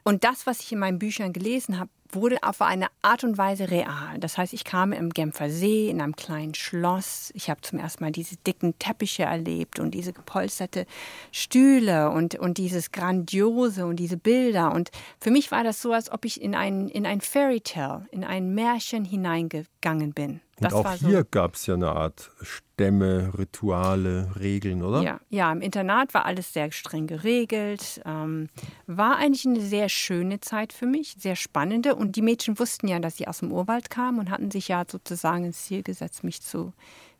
[0.07, 3.71] Und das, was ich in meinen Büchern gelesen habe, wurde auf eine Art und Weise
[3.71, 4.19] real.
[4.19, 7.31] Das heißt, ich kam im Genfer See in einem kleinen Schloss.
[7.33, 10.85] Ich habe zum ersten Mal diese dicken Teppiche erlebt und diese gepolsterte
[11.31, 14.73] Stühle und, und dieses Grandiose und diese Bilder.
[14.73, 18.05] Und für mich war das so, als ob ich in ein, in ein Fairy Tale,
[18.11, 20.39] in ein Märchen hineingegangen bin.
[20.57, 21.27] Das und auch hier so.
[21.31, 25.01] gab es ja eine Art Stämme, Rituale, Regeln, oder?
[25.01, 28.01] Ja, ja, im Internat war alles sehr streng geregelt.
[28.05, 28.47] Ähm,
[28.87, 31.95] war eigentlich eine sehr schöne Zeit für mich, sehr spannende.
[31.95, 34.83] Und die Mädchen wussten ja, dass sie aus dem Urwald kamen und hatten sich ja
[34.89, 36.73] sozusagen ins Ziel gesetzt, mich zu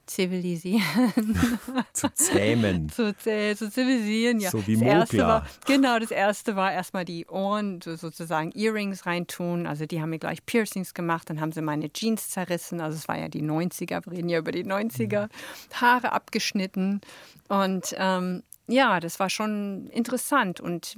[0.05, 0.83] zivilisieren.
[1.93, 2.89] zu zähmen.
[2.89, 4.51] zu, zu, zivilisieren, ja.
[4.51, 9.67] So wie das war, Genau, das erste war erstmal die Ohren, sozusagen Earrings reintun.
[9.67, 12.81] Also die haben mir gleich Piercings gemacht, dann haben sie meine Jeans zerrissen.
[12.81, 15.23] Also es war ja die 90er, wir reden ja über die 90er.
[15.23, 15.81] Mhm.
[15.81, 17.01] Haare abgeschnitten.
[17.47, 20.97] Und ähm, ja, das war schon interessant und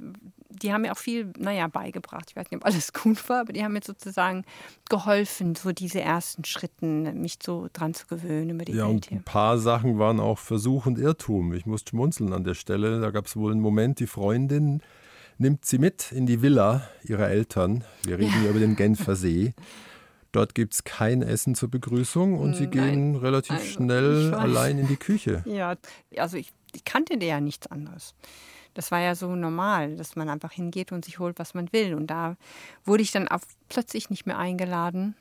[0.50, 2.30] die haben mir auch viel, naja, beigebracht.
[2.30, 4.44] Ich weiß nicht, ob alles gut war, aber die haben mir sozusagen
[4.88, 9.18] geholfen, so diese ersten Schritten, mich so dran zu gewöhnen über die ja, Welt hier.
[9.18, 11.52] Und ein paar Sachen waren auch Versuch und Irrtum.
[11.52, 13.00] Ich muss schmunzeln an der Stelle.
[13.00, 14.82] Da gab es wohl einen Moment, die Freundin
[15.36, 17.84] nimmt sie mit in die Villa ihrer Eltern.
[18.04, 18.50] Wir reden ja.
[18.50, 19.54] über den Genfer See.
[20.32, 22.70] Dort gibt es kein Essen zur Begrüßung und sie Nein.
[22.70, 25.42] gehen relativ also, schnell allein in die Küche.
[25.46, 25.76] Ja,
[26.16, 28.14] also ich ich kannte ja nichts anderes.
[28.78, 31.94] Das war ja so normal, dass man einfach hingeht und sich holt, was man will.
[31.94, 32.36] Und da
[32.84, 35.16] wurde ich dann auf, plötzlich nicht mehr eingeladen.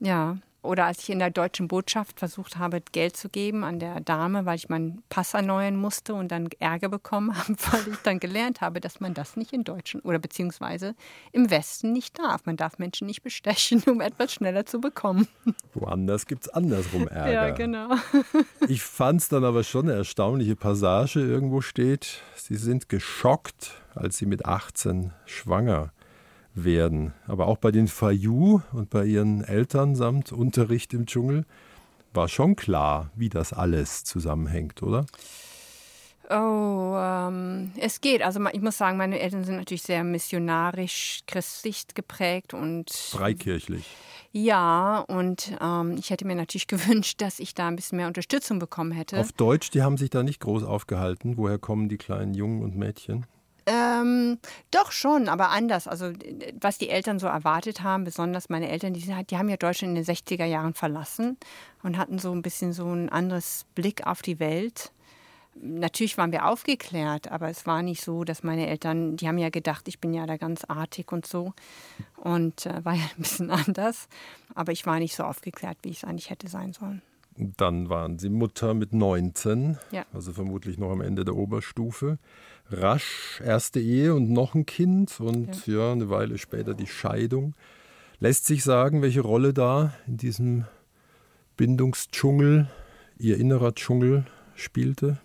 [0.00, 4.00] Ja, oder als ich in der deutschen Botschaft versucht habe, Geld zu geben an der
[4.00, 8.20] Dame, weil ich meinen Pass erneuern musste und dann Ärger bekommen habe, weil ich dann
[8.20, 10.94] gelernt habe, dass man das nicht in Deutschland oder beziehungsweise
[11.32, 12.46] im Westen nicht darf.
[12.46, 15.26] Man darf Menschen nicht bestechen, um etwas schneller zu bekommen.
[15.74, 17.32] Woanders gibt es andersrum Ärger.
[17.32, 17.96] Ja, genau.
[18.68, 21.20] ich fand es dann aber schon eine erstaunliche Passage.
[21.20, 25.92] Irgendwo steht, Sie sind geschockt, als Sie mit 18 schwanger
[26.54, 27.12] werden.
[27.26, 31.44] Aber auch bei den Fayu und bei ihren Eltern samt Unterricht im Dschungel
[32.14, 35.06] war schon klar, wie das alles zusammenhängt, oder?
[36.30, 38.22] Oh, ähm, es geht.
[38.22, 43.84] Also ich muss sagen, meine Eltern sind natürlich sehr missionarisch, christlich geprägt und freikirchlich.
[44.30, 48.58] Ja, und ähm, ich hätte mir natürlich gewünscht, dass ich da ein bisschen mehr Unterstützung
[48.58, 49.18] bekommen hätte.
[49.18, 51.36] Auf Deutsch, die haben sich da nicht groß aufgehalten.
[51.36, 53.26] Woher kommen die kleinen Jungen und Mädchen?
[53.66, 54.38] Ähm,
[54.70, 55.86] doch schon, aber anders.
[55.86, 56.12] Also
[56.60, 60.04] was die Eltern so erwartet haben, besonders meine Eltern, die, die haben ja Deutschland in
[60.04, 61.36] den 60er Jahren verlassen
[61.82, 64.90] und hatten so ein bisschen so ein anderes Blick auf die Welt.
[65.54, 69.50] Natürlich waren wir aufgeklärt, aber es war nicht so, dass meine Eltern, die haben ja
[69.50, 71.52] gedacht, ich bin ja da ganz artig und so
[72.16, 74.08] und äh, war ja ein bisschen anders.
[74.54, 77.02] Aber ich war nicht so aufgeklärt, wie ich es eigentlich hätte sein sollen.
[77.36, 80.04] Dann waren Sie Mutter mit 19, ja.
[80.12, 82.18] also vermutlich noch am Ende der Oberstufe.
[82.72, 85.74] Rasch erste Ehe und noch ein Kind und ja.
[85.74, 87.54] ja, eine Weile später die Scheidung.
[88.18, 90.64] Lässt sich sagen, welche Rolle da in diesem
[91.56, 92.68] Bindungsdschungel,
[93.18, 95.18] Ihr innerer Dschungel spielte?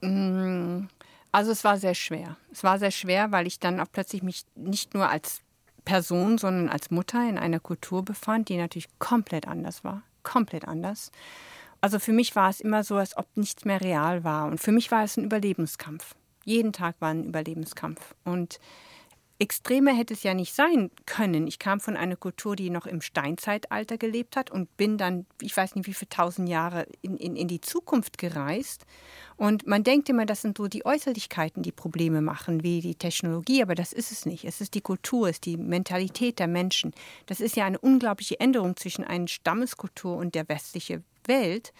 [0.00, 0.86] Mm,
[1.30, 2.36] also es war sehr schwer.
[2.52, 5.40] Es war sehr schwer, weil ich dann auch plötzlich mich nicht nur als
[5.84, 10.02] Person, sondern als Mutter in einer Kultur befand, die natürlich komplett anders war.
[10.22, 11.10] Komplett anders.
[11.80, 14.46] Also für mich war es immer so, als ob nichts mehr real war.
[14.46, 16.14] Und für mich war es ein Überlebenskampf.
[16.44, 18.14] Jeden Tag war ein Überlebenskampf.
[18.24, 18.58] Und
[19.42, 21.48] extremer hätte es ja nicht sein können.
[21.48, 25.56] Ich kam von einer Kultur, die noch im Steinzeitalter gelebt hat und bin dann, ich
[25.56, 28.86] weiß nicht wie viele tausend Jahre in, in, in die Zukunft gereist.
[29.36, 33.62] Und man denkt immer, das sind so die Äußerlichkeiten, die Probleme machen, wie die Technologie,
[33.62, 34.44] aber das ist es nicht.
[34.44, 36.92] Es ist die Kultur, es ist die Mentalität der Menschen.
[37.26, 41.72] Das ist ja eine unglaubliche Änderung zwischen einer Stammeskultur und der westlichen Welt.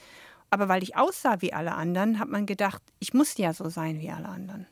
[0.52, 4.00] Aber weil ich aussah wie alle anderen, hat man gedacht, ich muss ja so sein
[4.00, 4.66] wie alle anderen.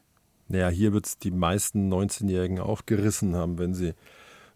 [0.46, 3.94] Naja, hier wird es die meisten 19-Jährigen auch gerissen haben, wenn sie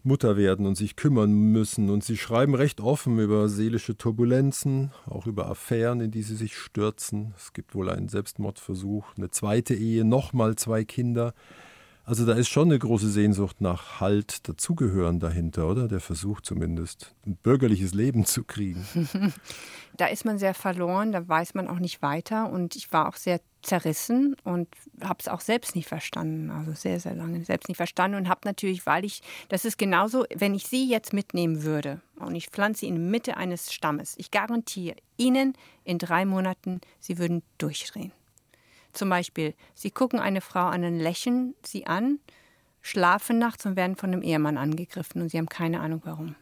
[0.03, 1.89] Mutter werden und sich kümmern müssen.
[1.89, 6.55] Und sie schreiben recht offen über seelische Turbulenzen, auch über Affären, in die sie sich
[6.55, 7.33] stürzen.
[7.37, 11.33] Es gibt wohl einen Selbstmordversuch, eine zweite Ehe, nochmal zwei Kinder.
[12.07, 15.87] Also da ist schon eine große Sehnsucht nach Halt, dazugehören dahinter, oder?
[15.87, 18.85] Der Versuch zumindest, ein bürgerliches Leben zu kriegen.
[19.97, 22.51] da ist man sehr verloren, da weiß man auch nicht weiter.
[22.51, 24.67] Und ich war auch sehr zerrissen und
[25.01, 28.41] habe es auch selbst nicht verstanden, also sehr, sehr lange selbst nicht verstanden und habe
[28.43, 32.81] natürlich, weil ich, das ist genauso, wenn ich sie jetzt mitnehmen würde und ich pflanze
[32.81, 38.11] sie in die Mitte eines Stammes, ich garantiere Ihnen in drei Monaten, Sie würden durchdrehen.
[38.95, 42.19] Zum Beispiel, sie gucken eine Frau an und lächeln sie an,
[42.81, 46.35] schlafen nachts und werden von einem Ehemann angegriffen und sie haben keine Ahnung warum.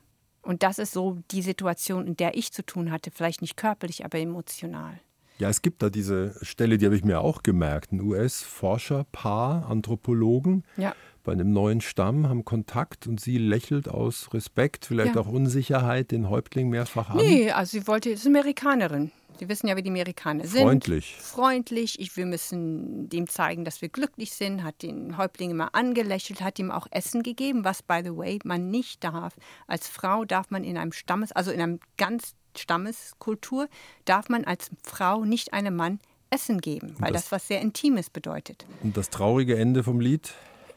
[0.44, 4.06] Und das ist so die Situation, in der ich zu tun hatte, vielleicht nicht körperlich,
[4.06, 5.00] aber emotional.
[5.40, 7.92] Ja, es gibt da diese Stelle, die habe ich mir auch gemerkt.
[7.92, 10.94] Ein US-Forscherpaar, Anthropologen, ja.
[11.24, 15.22] bei einem neuen Stamm haben Kontakt und sie lächelt aus Respekt, vielleicht ja.
[15.22, 17.18] auch Unsicherheit den Häuptling mehrfach an.
[17.18, 19.12] Nee, also sie wollte, sie ist Amerikanerin.
[19.40, 20.64] Sie wissen ja, wie die Amerikaner sind.
[20.64, 21.18] Freundlich.
[21.20, 22.00] Freundlich.
[22.00, 24.64] Ich, wir müssen dem zeigen, dass wir glücklich sind.
[24.64, 28.70] Hat den Häuptling immer angelächelt, hat ihm auch Essen gegeben, was, by the way, man
[28.70, 29.36] nicht darf.
[29.68, 33.68] Als Frau darf man in einem Stammes, also in einem ganz Stammeskultur,
[34.06, 38.10] darf man als Frau nicht einem Mann Essen geben, weil das, das was sehr Intimes
[38.10, 38.66] bedeutet.
[38.82, 40.34] Und das traurige Ende vom Lied?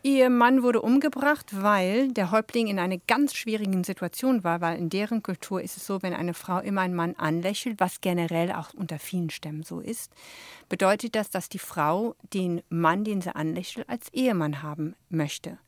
[0.06, 4.88] Ihr Mann wurde umgebracht, weil der Häuptling in einer ganz schwierigen Situation war, weil in
[4.88, 8.72] deren Kultur ist es so, wenn eine Frau immer einen Mann anlächelt, was generell auch
[8.72, 10.12] unter vielen Stämmen so ist,
[10.68, 15.58] bedeutet das, dass die Frau den Mann, den sie anlächelt, als Ehemann haben möchte.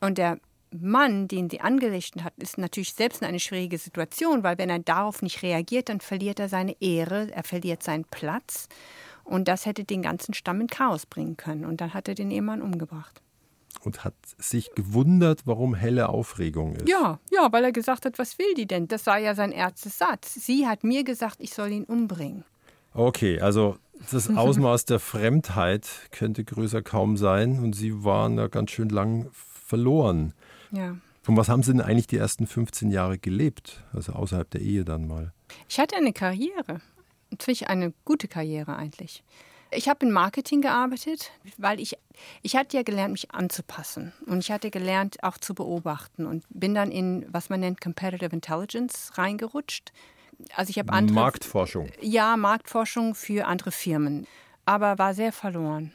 [0.00, 0.40] Und der
[0.72, 4.80] Mann, den sie angelächelt hat, ist natürlich selbst in eine schwierige Situation, weil wenn er
[4.80, 8.66] darauf nicht reagiert, dann verliert er seine Ehre, er verliert seinen Platz.
[9.22, 11.64] Und das hätte den ganzen Stamm in Chaos bringen können.
[11.64, 13.20] Und dann hat er den Ehemann umgebracht
[13.82, 16.88] und hat sich gewundert, warum helle Aufregung ist.
[16.88, 18.88] Ja, ja, weil er gesagt hat, was will die denn?
[18.88, 20.34] Das war ja sein erstes Satz.
[20.34, 22.44] Sie hat mir gesagt, ich soll ihn umbringen.
[22.92, 23.76] Okay, also
[24.10, 29.30] das Ausmaß der Fremdheit könnte größer kaum sein und Sie waren da ganz schön lang
[29.32, 30.34] verloren.
[30.70, 30.96] Ja.
[31.22, 33.82] Von was haben Sie denn eigentlich die ersten 15 Jahre gelebt?
[33.92, 35.32] Also außerhalb der Ehe dann mal?
[35.68, 36.80] Ich hatte eine Karriere.
[37.30, 39.24] Natürlich eine gute Karriere eigentlich.
[39.74, 41.96] Ich habe in Marketing gearbeitet, weil ich,
[42.42, 44.12] ich hatte ja gelernt, mich anzupassen.
[44.26, 46.26] Und ich hatte gelernt, auch zu beobachten.
[46.26, 49.92] Und bin dann in, was man nennt, Competitive Intelligence reingerutscht.
[50.56, 51.14] Also ich habe andere.
[51.14, 51.88] Marktforschung.
[52.00, 54.26] Ja, Marktforschung für andere Firmen.
[54.64, 55.92] Aber war sehr verloren.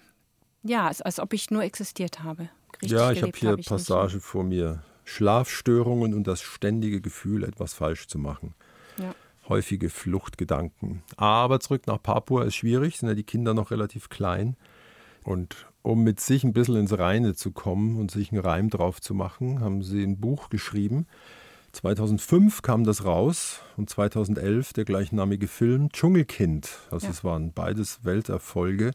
[0.63, 2.49] Ja, als, als ob ich nur existiert habe.
[2.81, 4.83] Richtig ja, ich habe hier hab Passage vor mir.
[5.05, 8.53] Schlafstörungen und das ständige Gefühl, etwas falsch zu machen.
[9.49, 11.03] Häufige Fluchtgedanken.
[11.17, 14.55] Aber zurück nach Papua ist schwierig, sind ja die Kinder noch relativ klein.
[15.23, 19.01] Und um mit sich ein bisschen ins Reine zu kommen und sich einen Reim drauf
[19.01, 21.07] zu machen, haben sie ein Buch geschrieben.
[21.71, 26.69] 2005 kam das raus und 2011 der gleichnamige Film Dschungelkind.
[26.91, 27.11] Also ja.
[27.11, 28.91] es waren beides Welterfolge.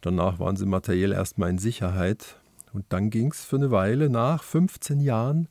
[0.00, 2.36] Danach waren sie materiell erstmal in Sicherheit.
[2.72, 5.48] Und dann ging es für eine Weile nach 15 Jahren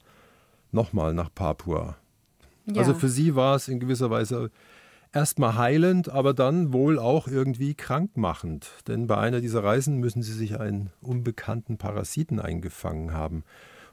[0.72, 1.98] nochmal nach Papua.
[2.66, 2.82] Ja.
[2.82, 4.52] Also für sie war es in gewisser Weise
[5.16, 8.68] Erstmal heilend, aber dann wohl auch irgendwie krankmachend.
[8.86, 13.46] Denn bei einer dieser Reisen müssen sie sich einen unbekannten Parasiten eingefangen haben.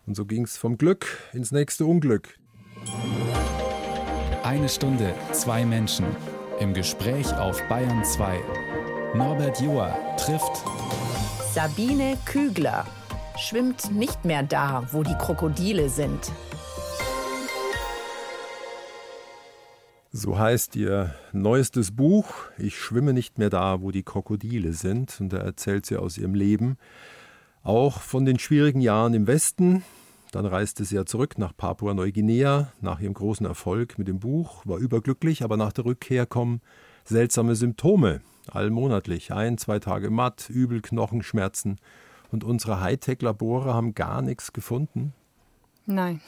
[0.05, 2.41] Und so ging es vom Glück ins nächste Unglück.
[4.43, 6.07] Eine Stunde, zwei Menschen.
[6.59, 8.41] Im Gespräch auf Bayern 2.
[9.15, 10.65] Norbert Joa trifft
[11.55, 12.85] Sabine Kügler.
[13.39, 16.33] Schwimmt nicht mehr da, wo die Krokodile sind.
[20.15, 22.27] So heißt ihr neuestes Buch.
[22.59, 25.19] Ich schwimme nicht mehr da, wo die Krokodile sind.
[25.21, 26.77] Und da erzählt sie aus ihrem Leben.
[27.63, 29.83] Auch von den schwierigen Jahren im Westen.
[30.33, 34.79] Dann reiste sie ja zurück nach Papua-Neuguinea nach ihrem großen Erfolg mit dem Buch, war
[34.79, 36.63] überglücklich, aber nach der Rückkehr kommen
[37.05, 38.23] seltsame Symptome.
[38.51, 41.77] Allmonatlich, ein, zwei Tage matt, übel, Knochenschmerzen.
[42.31, 45.13] Und unsere Hightech-Labore haben gar nichts gefunden.
[45.85, 46.21] Nein,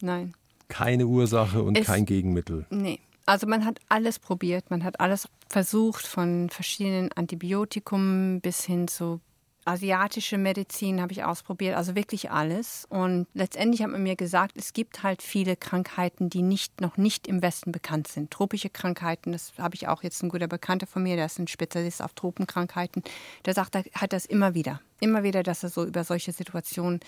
[0.00, 0.34] nein.
[0.66, 2.66] Keine Ursache und Es- kein Gegenmittel.
[2.70, 2.98] Nee.
[3.28, 9.20] Also man hat alles probiert, man hat alles versucht, von verschiedenen Antibiotikum bis hin zu
[9.68, 12.86] asiatische Medizin habe ich ausprobiert, also wirklich alles.
[12.88, 17.26] Und letztendlich hat man mir gesagt, es gibt halt viele Krankheiten, die nicht, noch nicht
[17.26, 18.30] im Westen bekannt sind.
[18.30, 21.48] Tropische Krankheiten, das habe ich auch jetzt ein guter Bekannter von mir, der ist ein
[21.48, 23.02] Spezialist auf Tropenkrankheiten,
[23.44, 24.80] der sagt, er hat das immer wieder.
[25.00, 26.98] Immer wieder, dass er so über solche Situationen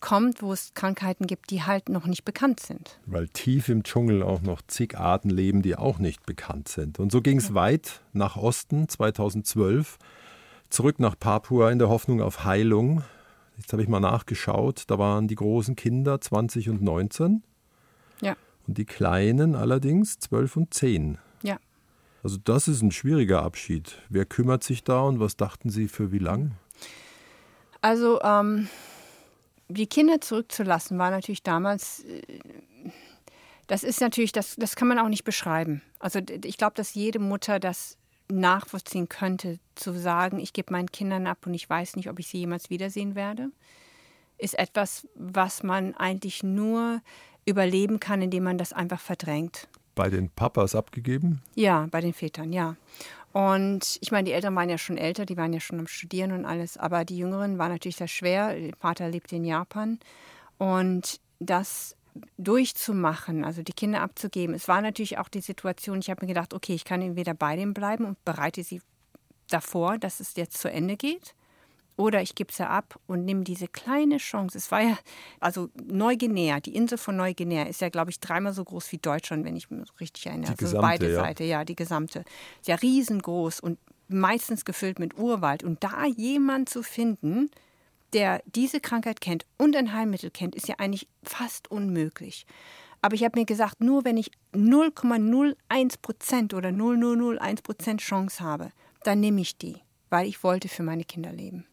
[0.00, 2.98] kommt, wo es Krankheiten gibt, die halt noch nicht bekannt sind.
[3.06, 6.98] Weil tief im Dschungel auch noch zig Arten leben, die auch nicht bekannt sind.
[6.98, 9.98] Und so ging es weit nach Osten 2012,
[10.70, 13.02] zurück nach Papua in der Hoffnung auf Heilung.
[13.56, 17.42] Jetzt habe ich mal nachgeschaut, da waren die großen Kinder 20 und 19
[18.20, 21.18] Ja, und die kleinen allerdings 12 und 10.
[21.42, 21.58] ja.
[22.24, 24.02] Also das ist ein schwieriger Abschied.
[24.08, 26.50] Wer kümmert sich da und was dachten Sie für wie lang?
[27.80, 28.68] Also ähm,
[29.68, 32.22] die Kinder zurückzulassen war natürlich damals, äh,
[33.68, 35.80] das ist natürlich, das, das kann man auch nicht beschreiben.
[36.00, 37.96] Also ich glaube, dass jede Mutter das
[38.30, 42.28] nachvollziehen könnte, zu sagen, ich gebe meinen Kindern ab und ich weiß nicht, ob ich
[42.28, 43.50] sie jemals wiedersehen werde,
[44.38, 47.00] ist etwas, was man eigentlich nur
[47.44, 49.68] überleben kann, indem man das einfach verdrängt.
[49.94, 51.42] Bei den Papas abgegeben?
[51.54, 52.76] Ja, bei den Vätern, ja.
[53.32, 56.32] Und ich meine, die Eltern waren ja schon älter, die waren ja schon am Studieren
[56.32, 58.54] und alles, aber die Jüngeren war natürlich sehr schwer.
[58.54, 59.98] Der Vater lebte in Japan
[60.58, 61.94] und das
[62.36, 64.54] durchzumachen, also die Kinder abzugeben.
[64.54, 67.56] Es war natürlich auch die Situation, ich habe mir gedacht, okay, ich kann entweder bei
[67.56, 68.80] denen bleiben und bereite sie
[69.48, 71.34] davor, dass es jetzt zu Ende geht.
[71.96, 74.56] Oder ich gebe sie ab und nehme diese kleine Chance.
[74.56, 74.96] Es war ja,
[75.40, 79.44] also Neuguinea, die Insel von Neuguinea ist ja, glaube ich, dreimal so groß wie Deutschland,
[79.44, 80.54] wenn ich mich richtig erinnere.
[80.54, 81.20] Die also gesamte, beide ja.
[81.20, 82.20] Seite, ja, die gesamte.
[82.60, 85.64] Ist ja riesengroß und meistens gefüllt mit Urwald.
[85.64, 87.50] Und da jemand zu finden,
[88.12, 92.46] der diese Krankheit kennt und ein Heilmittel kennt, ist ja eigentlich fast unmöglich.
[93.00, 98.70] Aber ich habe mir gesagt, nur wenn ich 0,01 Prozent oder 0,001 Prozent Chance habe,
[99.04, 99.76] dann nehme ich die,
[100.10, 101.64] weil ich wollte für meine Kinder leben.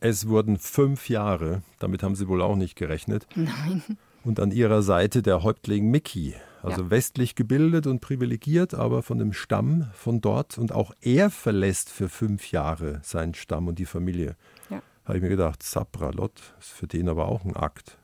[0.00, 3.26] Es wurden fünf Jahre, damit haben Sie wohl auch nicht gerechnet.
[3.36, 3.82] Nein.
[4.24, 6.90] Und an ihrer Seite der Häuptling Mickey, also Ja.
[6.90, 10.58] westlich gebildet und privilegiert, aber von dem Stamm von dort.
[10.58, 14.36] Und auch er verlässt für fünf Jahre seinen Stamm und die Familie.
[14.70, 14.82] Ja.
[15.04, 17.98] Habe ich mir gedacht, Sapralot ist für den aber auch ein Akt.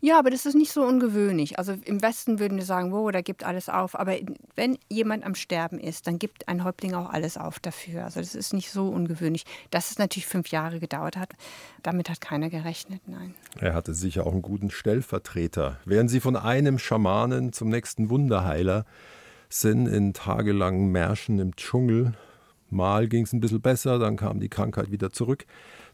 [0.00, 1.58] Ja, aber das ist nicht so ungewöhnlich.
[1.58, 3.98] Also im Westen würden wir sagen, wow, da gibt alles auf.
[3.98, 4.16] Aber
[4.54, 8.04] wenn jemand am Sterben ist, dann gibt ein Häuptling auch alles auf dafür.
[8.04, 9.44] Also das ist nicht so ungewöhnlich.
[9.70, 11.30] Dass es natürlich fünf Jahre gedauert hat,
[11.82, 13.34] damit hat keiner gerechnet, nein.
[13.58, 15.78] Er hatte sicher auch einen guten Stellvertreter.
[15.84, 18.84] Während sie von einem Schamanen zum nächsten Wunderheiler
[19.48, 22.14] sind in tagelangen Märschen im Dschungel.
[22.70, 25.44] Mal ging es ein bisschen besser, dann kam die Krankheit wieder zurück.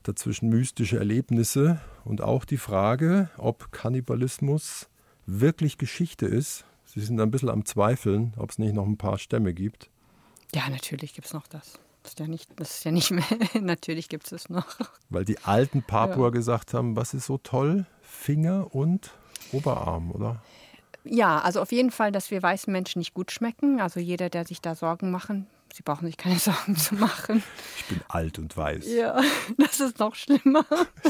[0.03, 4.89] Dazwischen mystische Erlebnisse und auch die Frage, ob Kannibalismus
[5.27, 6.65] wirklich Geschichte ist.
[6.87, 9.91] Sie sind ein bisschen am Zweifeln, ob es nicht noch ein paar Stämme gibt.
[10.55, 11.79] Ja, natürlich gibt es noch das.
[12.03, 13.25] Das ist ja nicht, das ist ja nicht mehr.
[13.61, 14.67] natürlich gibt es es noch.
[15.11, 17.85] Weil die alten Papua gesagt haben, was ist so toll?
[18.01, 19.11] Finger und
[19.53, 20.43] Oberarm, oder?
[21.05, 23.81] Ja, also auf jeden Fall, dass wir weißen Menschen nicht gut schmecken.
[23.81, 27.43] Also jeder, der sich da Sorgen machen, sie brauchen sich keine Sorgen zu machen.
[27.77, 28.87] Ich bin alt und weiß.
[28.87, 29.21] Ja,
[29.59, 30.65] das ist noch schlimmer.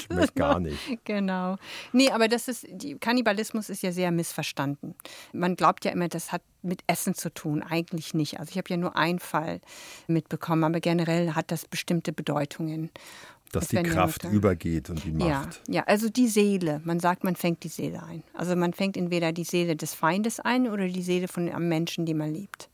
[0.06, 0.78] Schmeckt gar nicht.
[1.04, 1.56] Genau.
[1.92, 4.94] Nee, aber das ist, die, Kannibalismus ist ja sehr missverstanden.
[5.32, 7.62] Man glaubt ja immer, das hat mit Essen zu tun.
[7.62, 8.38] Eigentlich nicht.
[8.40, 9.60] Also ich habe ja nur einen Fall
[10.06, 12.90] mitbekommen, aber generell hat das bestimmte Bedeutungen.
[13.52, 14.36] Dass Das die ja Kraft Mutter.
[14.36, 15.62] übergeht und die Ja, Macht.
[15.68, 16.82] ja, also die Seele.
[16.84, 18.22] Man sagt, man fängt die Seele ein.
[18.34, 22.04] Also man fängt entweder die Seele des Feindes ein oder die Seele von einem Menschen,
[22.04, 22.68] den man liebt.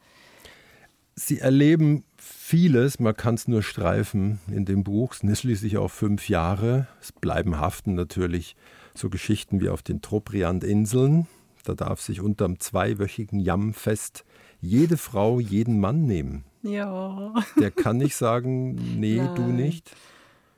[1.16, 5.12] Sie erleben vieles, man kann es nur streifen in dem Buch.
[5.12, 6.88] Es sind schließlich auch fünf Jahre.
[7.00, 8.56] Es bleiben haften natürlich
[8.94, 11.26] so Geschichten wie auf den Trobriand-Inseln.
[11.64, 14.24] Da darf sich unterm zweiwöchigen Jammfest
[14.60, 16.44] jede Frau jeden Mann nehmen.
[16.62, 17.34] Ja.
[17.60, 19.34] Der kann nicht sagen, nee, Nein.
[19.34, 19.90] du nicht.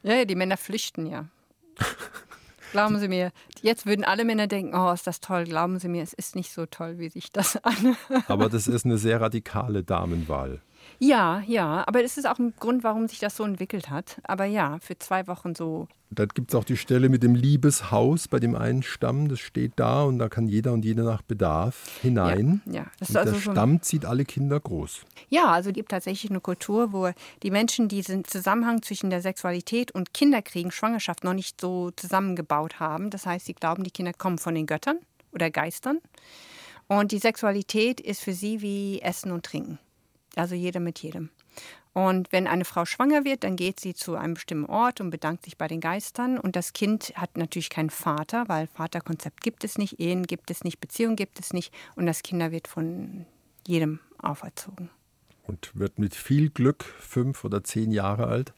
[0.03, 1.27] Ja, die Männer flüchten ja.
[2.73, 5.45] Glauben Sie mir, jetzt würden alle Männer denken, oh, ist das toll.
[5.45, 7.97] Glauben Sie mir, es ist nicht so toll, wie sich das an.
[8.29, 10.61] Aber das ist eine sehr radikale Damenwahl.
[10.99, 14.21] Ja, ja, aber es ist auch ein Grund, warum sich das so entwickelt hat.
[14.25, 15.89] Aber ja, für zwei Wochen so.
[16.11, 19.73] Da gibt es auch die Stelle mit dem Liebeshaus bei dem einen Stamm, das steht
[19.77, 22.63] da und da kann jeder und jede nach Bedarf hinein.
[22.67, 22.87] Ja, ja.
[23.01, 25.01] Das ist also der Stamm zieht alle Kinder groß.
[25.29, 27.11] Ja, also es gibt tatsächlich eine Kultur, wo
[27.43, 33.11] die Menschen diesen Zusammenhang zwischen der Sexualität und Kinderkriegen, Schwangerschaft noch nicht so zusammengebaut haben.
[33.11, 34.99] Das heißt, sie glauben, die Kinder kommen von den Göttern
[35.33, 35.99] oder Geistern.
[36.87, 39.81] Und die Sexualität ist für sie wie Essen und Trinken.
[40.37, 41.31] Also jeder mit jedem.
[41.93, 45.47] Und wenn eine Frau schwanger wird, dann geht sie zu einem bestimmten Ort und bedankt
[45.47, 46.39] sich bei den Geistern.
[46.39, 50.63] Und das Kind hat natürlich keinen Vater, weil Vaterkonzept gibt es nicht, Ehen gibt es
[50.63, 51.73] nicht, Beziehungen gibt es nicht.
[51.95, 53.25] Und das Kinder wird von
[53.67, 54.91] jedem auferzogen.
[55.47, 58.53] Und wird mit viel Glück fünf oder zehn Jahre alt.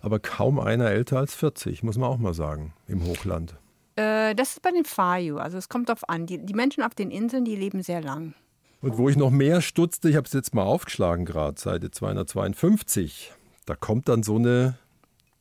[0.00, 3.56] Aber kaum einer älter als 40, muss man auch mal sagen, im Hochland.
[3.96, 5.38] Äh, das ist bei den Fayu.
[5.38, 6.26] Also es kommt darauf an.
[6.26, 8.34] Die, die Menschen auf den Inseln, die leben sehr lang.
[8.82, 13.32] Und wo ich noch mehr stutzte, ich habe es jetzt mal aufgeschlagen gerade, Seite 252,
[13.64, 14.76] da kommt dann so eine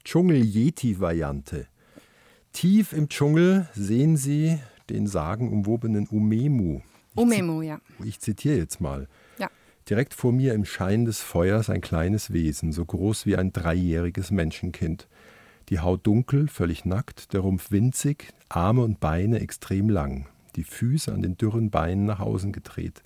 [0.06, 1.66] Dschungel-Yeti-Variante.
[2.54, 4.60] Tief im Dschungel sehen Sie
[4.92, 6.82] den sagenumwobenen Umemu.
[7.16, 7.82] Umemu, ja.
[8.04, 9.08] Ich zitiere jetzt mal.
[9.40, 9.50] Ja.
[9.90, 14.30] Direkt vor mir im Schein des Feuers ein kleines Wesen, so groß wie ein dreijähriges
[14.30, 15.08] Menschenkind.
[15.70, 21.12] Die Haut dunkel, völlig nackt, der Rumpf winzig, Arme und Beine extrem lang, die Füße
[21.12, 23.02] an den dürren Beinen nach außen gedreht.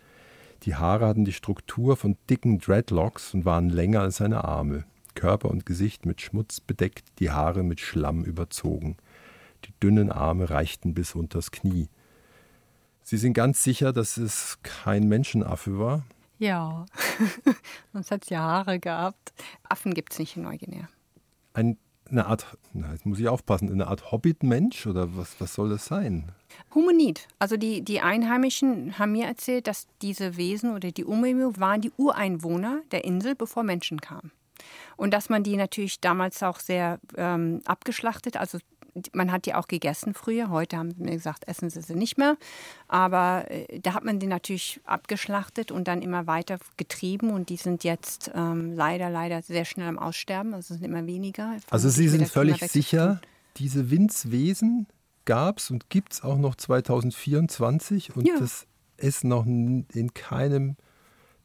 [0.64, 4.86] Die Haare hatten die Struktur von dicken Dreadlocks und waren länger als seine Arme.
[5.14, 8.98] Körper und Gesicht mit Schmutz bedeckt, die Haare mit Schlamm überzogen.
[9.66, 11.90] Die dünnen Arme reichten bis unters Knie.
[13.02, 16.04] Sie sind ganz sicher, dass es kein Menschenaffe war?
[16.38, 16.86] Ja,
[17.94, 19.34] sonst hat es ja Haare gehabt.
[19.64, 20.90] Affen gibt es nicht in Neuguinea.
[21.54, 21.78] Ein,
[22.10, 25.86] eine Art, na, jetzt muss ich aufpassen, eine Art Hobbit-Mensch oder was, was soll das
[25.86, 26.32] sein?
[26.74, 27.28] Humanit.
[27.40, 31.92] Also die, die Einheimischen haben mir erzählt, dass diese Wesen oder die Umemu waren die
[31.98, 34.32] Ureinwohner der Insel, bevor Menschen kamen.
[34.98, 38.60] Und dass man die natürlich damals auch sehr ähm, abgeschlachtet, also
[39.14, 40.50] man hat die auch gegessen früher.
[40.50, 42.38] Heute haben sie mir gesagt, essen sie sie nicht mehr.
[42.88, 47.32] Aber äh, da hat man die natürlich abgeschlachtet und dann immer weiter getrieben.
[47.32, 50.54] Und die sind jetzt ähm, leider, leider sehr schnell am Aussterben.
[50.54, 51.58] Also es sind immer weniger.
[51.70, 53.22] Also Sie sind völlig sicher,
[53.58, 54.88] diese Winzwesen
[55.26, 58.36] gab es und gibt es auch noch 2024 und ja.
[58.40, 58.68] das
[58.98, 60.76] ist noch in keinem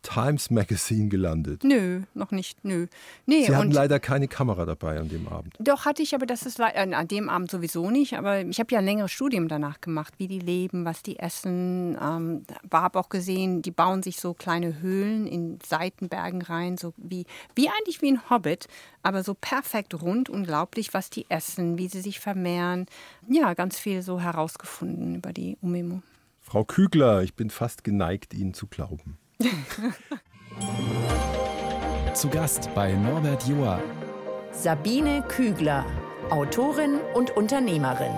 [0.03, 1.65] Times Magazine gelandet?
[1.65, 2.87] Nö, noch nicht, nö.
[3.27, 5.55] Nee, Sie hatten leider keine Kamera dabei an dem Abend.
[5.59, 8.17] Doch, hatte ich, aber das ist äh, an dem Abend sowieso nicht.
[8.17, 11.99] Aber ich habe ja ein längeres Studium danach gemacht, wie die leben, was die essen.
[12.01, 12.43] Ähm,
[12.73, 17.69] habe auch gesehen, die bauen sich so kleine Höhlen in Seitenbergen rein, so wie, wie
[17.69, 18.69] eigentlich wie ein Hobbit,
[19.03, 22.87] aber so perfekt rund, unglaublich, was die essen, wie sie sich vermehren.
[23.29, 26.03] Ja, ganz viel so herausgefunden über die Umemo.
[26.41, 29.19] Frau Kügler, ich bin fast geneigt, Ihnen zu glauben.
[32.15, 33.81] Zu Gast bei Norbert Joa.
[34.53, 35.87] Sabine Kügler,
[36.29, 38.13] Autorin und Unternehmerin.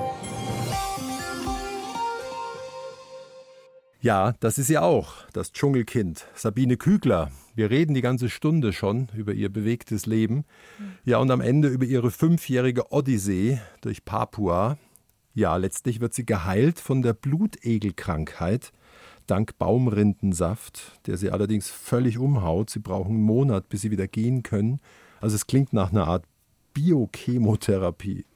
[4.01, 7.31] Ja, das ist sie auch, das Dschungelkind, Sabine Kügler.
[7.55, 10.45] Wir reden die ganze Stunde schon über ihr bewegtes Leben.
[11.05, 14.77] Ja, und am Ende über ihre fünfjährige Odyssee durch Papua.
[15.35, 18.73] Ja, letztlich wird sie geheilt von der Blutegelkrankheit
[19.33, 22.69] dank Baumrindensaft, der sie allerdings völlig umhaut.
[22.69, 24.79] Sie brauchen einen Monat, bis sie wieder gehen können.
[25.23, 26.25] Also es klingt nach einer Art
[26.75, 28.27] Biochemotherapie.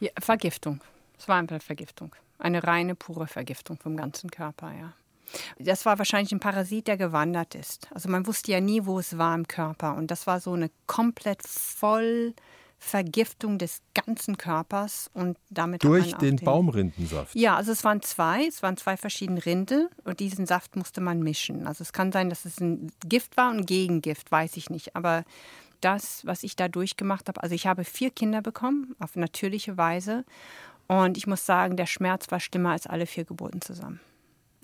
[0.00, 0.80] Ja, Vergiftung.
[1.16, 2.16] Es war einfach Vergiftung.
[2.40, 4.92] Eine reine, pure Vergiftung vom ganzen Körper, ja.
[5.60, 7.88] Das war wahrscheinlich ein Parasit, der gewandert ist.
[7.92, 9.94] Also man wusste ja nie, wo es war im Körper.
[9.94, 12.34] Und das war so eine komplett voll
[12.84, 17.32] Vergiftung des ganzen Körpers und damit durch den, den, Baumrindensaft.
[17.36, 21.22] Ja, also es waren zwei, es waren zwei verschiedene Rinde und diesen Saft musste man
[21.22, 21.68] mischen.
[21.68, 24.96] Also es kann sein, dass es ein Gift war und Gegengift, weiß ich nicht.
[24.96, 25.24] Aber
[25.80, 30.24] das, was ich da durchgemacht habe, also ich habe vier Kinder bekommen auf natürliche Weise
[30.88, 34.00] und ich muss sagen, der Schmerz war schlimmer als alle vier Geburten zusammen.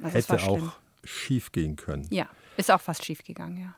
[0.02, 0.72] Also Hätte auch
[1.04, 2.08] schief gehen können.
[2.10, 3.74] Ja, ist auch fast schief gegangen, ja.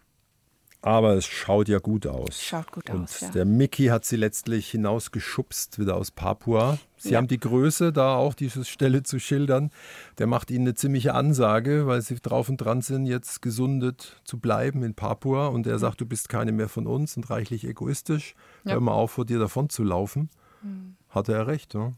[0.82, 2.42] Aber es schaut ja gut aus.
[2.42, 3.20] Schaut gut und aus.
[3.20, 3.30] Ja.
[3.30, 6.78] Der Mickey hat sie letztlich hinausgeschubst, wieder aus Papua.
[6.96, 7.18] Sie ja.
[7.18, 9.70] haben die Größe, da auch diese Stelle zu schildern.
[10.16, 14.38] Der macht ihnen eine ziemliche Ansage, weil sie drauf und dran sind, jetzt gesundet zu
[14.38, 15.48] bleiben in Papua.
[15.48, 18.34] Und er sagt, du bist keine mehr von uns und reichlich egoistisch.
[18.64, 18.72] Ja.
[18.72, 20.30] Hör mal auf, vor dir davon zu laufen.
[20.62, 20.96] Mhm.
[21.10, 21.94] Hatte er recht, ne?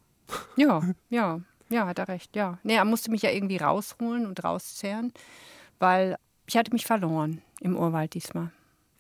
[0.57, 2.59] Ja, ja, ja, hat er recht, ja.
[2.65, 5.13] Nee, er musste mich ja irgendwie rausholen und rauszerren,
[5.79, 6.17] weil
[6.47, 8.51] Ich hatte mich verloren im Urwald diesmal.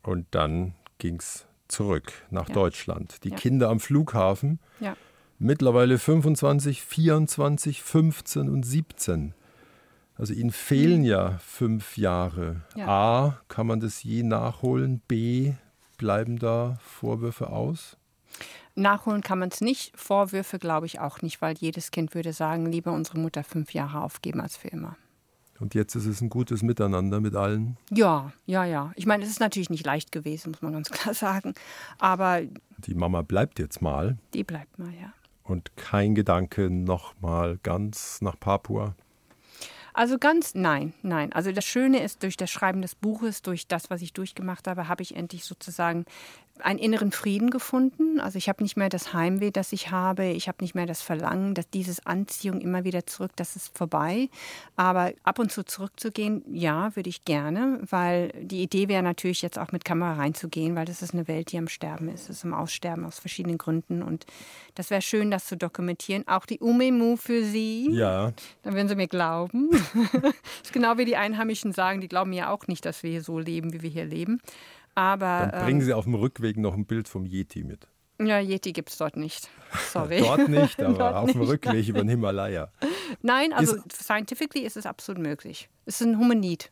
[0.02, 2.54] Und dann ging es zurück nach Ja.
[2.54, 3.24] Deutschland.
[3.24, 3.36] Die Ja.
[3.36, 4.96] Kinder am Flughafen, Ja.
[5.38, 9.34] mittlerweile 25, 24, 15 und 17.
[10.16, 12.62] Also ihnen fehlen ja fünf Jahre.
[12.74, 12.80] Mhm.
[12.80, 12.86] Ja.
[12.88, 15.00] A, kann man das je nachholen?
[15.08, 15.54] B,
[15.98, 17.96] bleiben da Vorwürfe aus?
[18.74, 19.92] Nachholen kann man es nicht.
[19.98, 24.00] Vorwürfe glaube ich auch nicht, weil jedes Kind würde sagen, lieber unsere Mutter fünf Jahre
[24.02, 24.96] aufgeben als für immer.
[25.62, 27.76] Und jetzt ist es ein gutes Miteinander mit allen.
[27.88, 28.90] Ja, ja, ja.
[28.96, 31.54] Ich meine, es ist natürlich nicht leicht gewesen, muss man ganz klar sagen.
[32.00, 32.42] Aber
[32.78, 35.12] Die Mama bleibt jetzt mal die bleibt mal, ja.
[35.44, 38.96] und kein Gedanke nochmal ganz nach Papua.
[39.94, 41.32] Also ganz nein, nein.
[41.32, 44.88] Also das Schöne ist, durch das Schreiben des Buches, durch das, was ich durchgemacht habe,
[44.88, 46.06] habe ich endlich sozusagen
[46.64, 48.20] einen inneren Frieden gefunden.
[48.20, 50.26] Also ich habe nicht mehr das Heimweh, das ich habe.
[50.26, 54.28] Ich habe nicht mehr das Verlangen, dass dieses Anziehung immer wieder zurück, das ist vorbei.
[54.76, 59.58] Aber ab und zu zurückzugehen, ja, würde ich gerne, weil die Idee wäre natürlich jetzt
[59.58, 62.54] auch mit Kamera reinzugehen, weil das ist eine Welt, die am Sterben ist, ist am
[62.54, 64.02] Aussterben aus verschiedenen Gründen.
[64.02, 64.26] Und
[64.74, 66.26] das wäre schön, das zu dokumentieren.
[66.28, 67.90] Auch die Umemu für Sie.
[67.92, 68.32] Ja,
[68.62, 69.70] Dann werden sie mir glauben.
[70.22, 70.32] das
[70.64, 73.38] ist genau wie die Einheimischen sagen, die glauben ja auch nicht, dass wir hier so
[73.38, 74.40] leben, wie wir hier leben.
[74.94, 77.88] Aber dann bringen ähm, Sie auf dem Rückweg noch ein Bild vom Yeti mit.
[78.20, 79.48] ja, Yeti gibt es dort nicht.
[79.92, 80.20] Sorry.
[80.20, 82.70] Dort nicht, aber Dort auf dem nicht, Rückweg über den Himalaya.
[83.22, 85.68] Nein, also Ist- scientifically ist es absolut möglich.
[85.86, 86.70] Es ist ein Hominid.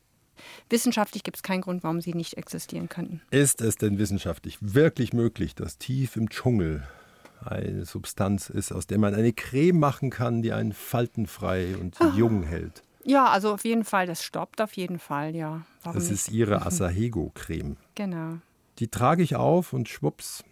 [0.70, 3.20] Wissenschaftlich gibt es keinen Grund, warum sie nicht existieren könnten.
[3.30, 6.82] Ist es denn wissenschaftlich wirklich möglich, dass tief im Dschungel
[7.44, 12.12] eine Substanz ist, aus der man eine Creme machen kann, die einen faltenfrei und Ah.
[12.16, 12.82] jung hält?
[13.04, 15.62] Ja, also auf jeden Fall, das stoppt auf jeden Fall, ja.
[15.82, 16.20] Warum Das nicht?
[16.26, 17.76] ist ihre Asahego-Creme.
[17.94, 18.38] Genau.
[18.78, 20.44] Die trage ich auf und schwupps.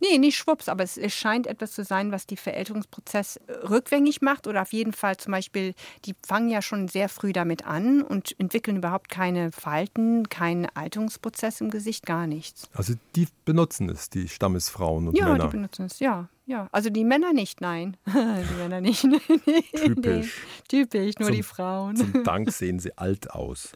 [0.00, 4.48] Nee, nicht schwupps, aber es, scheint etwas zu sein, was die Verälterungsprozess äh, rückgängig macht
[4.48, 5.74] oder auf jeden Fall zum Beispiel,
[6.04, 11.60] die fangen ja schon sehr früh damit an und entwickeln überhaupt keine Falten, keinen Alterungsprozess
[11.60, 12.68] im Gesicht, gar nichts.
[12.74, 15.44] Also die benutzen es, die Stammesfrauen und Ja, Männer.
[15.46, 16.68] die benutzen es, ja, ja.
[16.72, 17.96] Also die Männer nicht, nein.
[18.06, 19.02] die Männer nicht.
[19.02, 20.36] Typisch.
[20.36, 21.96] Nee, typisch, nur Zum- die Frauen.
[21.96, 23.72] Zum Dank sehen sie alt aus.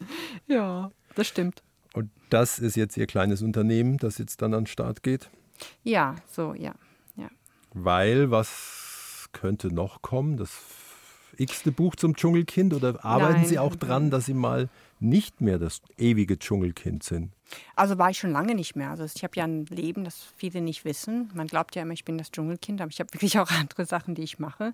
[0.49, 1.63] Ja, das stimmt.
[1.95, 5.31] Und das ist jetzt ihr kleines Unternehmen, das jetzt dann an den Start geht.
[5.85, 6.75] Ja, so, ja.
[7.17, 7.29] ja.
[7.75, 10.37] Weil, was könnte noch kommen?
[10.39, 10.51] Das
[11.37, 12.75] x-te Buch zum Dschungelkind?
[12.75, 13.47] Oder arbeiten Nein.
[13.47, 14.69] Sie auch dran, dass Sie mal
[15.01, 17.33] nicht mehr das ewige Dschungelkind sind?
[17.77, 18.91] Also war ich schon lange nicht mehr.
[18.91, 21.31] Also ich habe ja ein Leben, das viele nicht wissen.
[21.35, 24.15] Man glaubt ja immer, ich bin das Dschungelkind, aber ich habe wirklich auch andere Sachen,
[24.15, 24.73] die ich mache.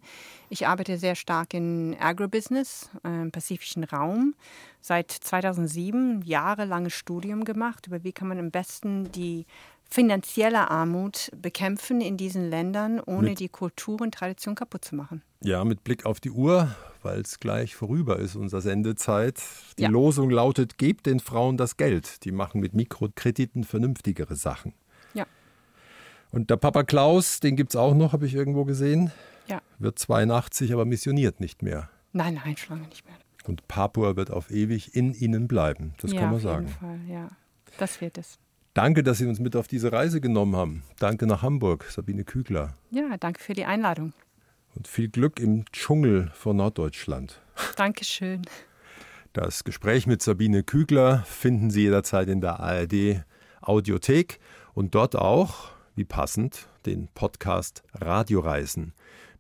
[0.49, 4.35] Ich arbeite sehr stark in Agribusiness, äh, im pazifischen Raum.
[4.81, 9.47] Seit 2007 jahrelanges Studium gemacht, über wie kann man am besten die
[9.91, 15.22] finanzielle Armut bekämpfen in diesen Ländern, ohne Mit- die Kultur und Tradition kaputt zu machen.
[15.43, 19.41] Ja, mit Blick auf die Uhr, weil es gleich vorüber ist, unsere Sendezeit.
[19.78, 19.89] Die Ja.
[19.89, 22.24] Losung lautet, gebt den Frauen das Geld.
[22.24, 24.74] Die machen mit Mikrokrediten vernünftigere Sachen.
[25.14, 25.26] Ja,
[26.32, 29.11] Und der Papa Klaus, den gibt es auch noch, habe ich irgendwo gesehen.
[29.47, 29.62] ja.
[29.78, 31.89] Wird 82, aber missioniert nicht mehr.
[32.12, 33.14] Nein, nein, schon lange nicht mehr.
[33.47, 35.95] Und Papua wird auf ewig in ihnen bleiben.
[36.03, 36.66] Das ja, kann man auf sagen.
[36.66, 37.28] jeden Fall, ja.
[37.78, 38.39] Das wird es.
[38.79, 40.85] Danke, dass Sie uns mit auf diese Reise genommen haben.
[41.01, 42.74] Danke nach Hamburg, Sabine Kügler.
[42.93, 44.12] Ja, danke für die Einladung.
[44.76, 47.43] Und viel Glück im Dschungel von Norddeutschland.
[47.74, 48.43] Dankeschön.
[49.33, 53.24] Das Gespräch mit Sabine Kügler finden Sie jederzeit in der ARD
[53.62, 54.39] Audiothek
[54.74, 58.93] und dort auch, wie passend, den Podcast Radioreisen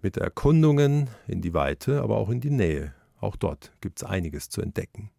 [0.02, 2.92] mit Erkundungen in die Weite, aber auch in die Nähe.
[3.20, 5.12] Auch dort gibt es einiges zu entdecken.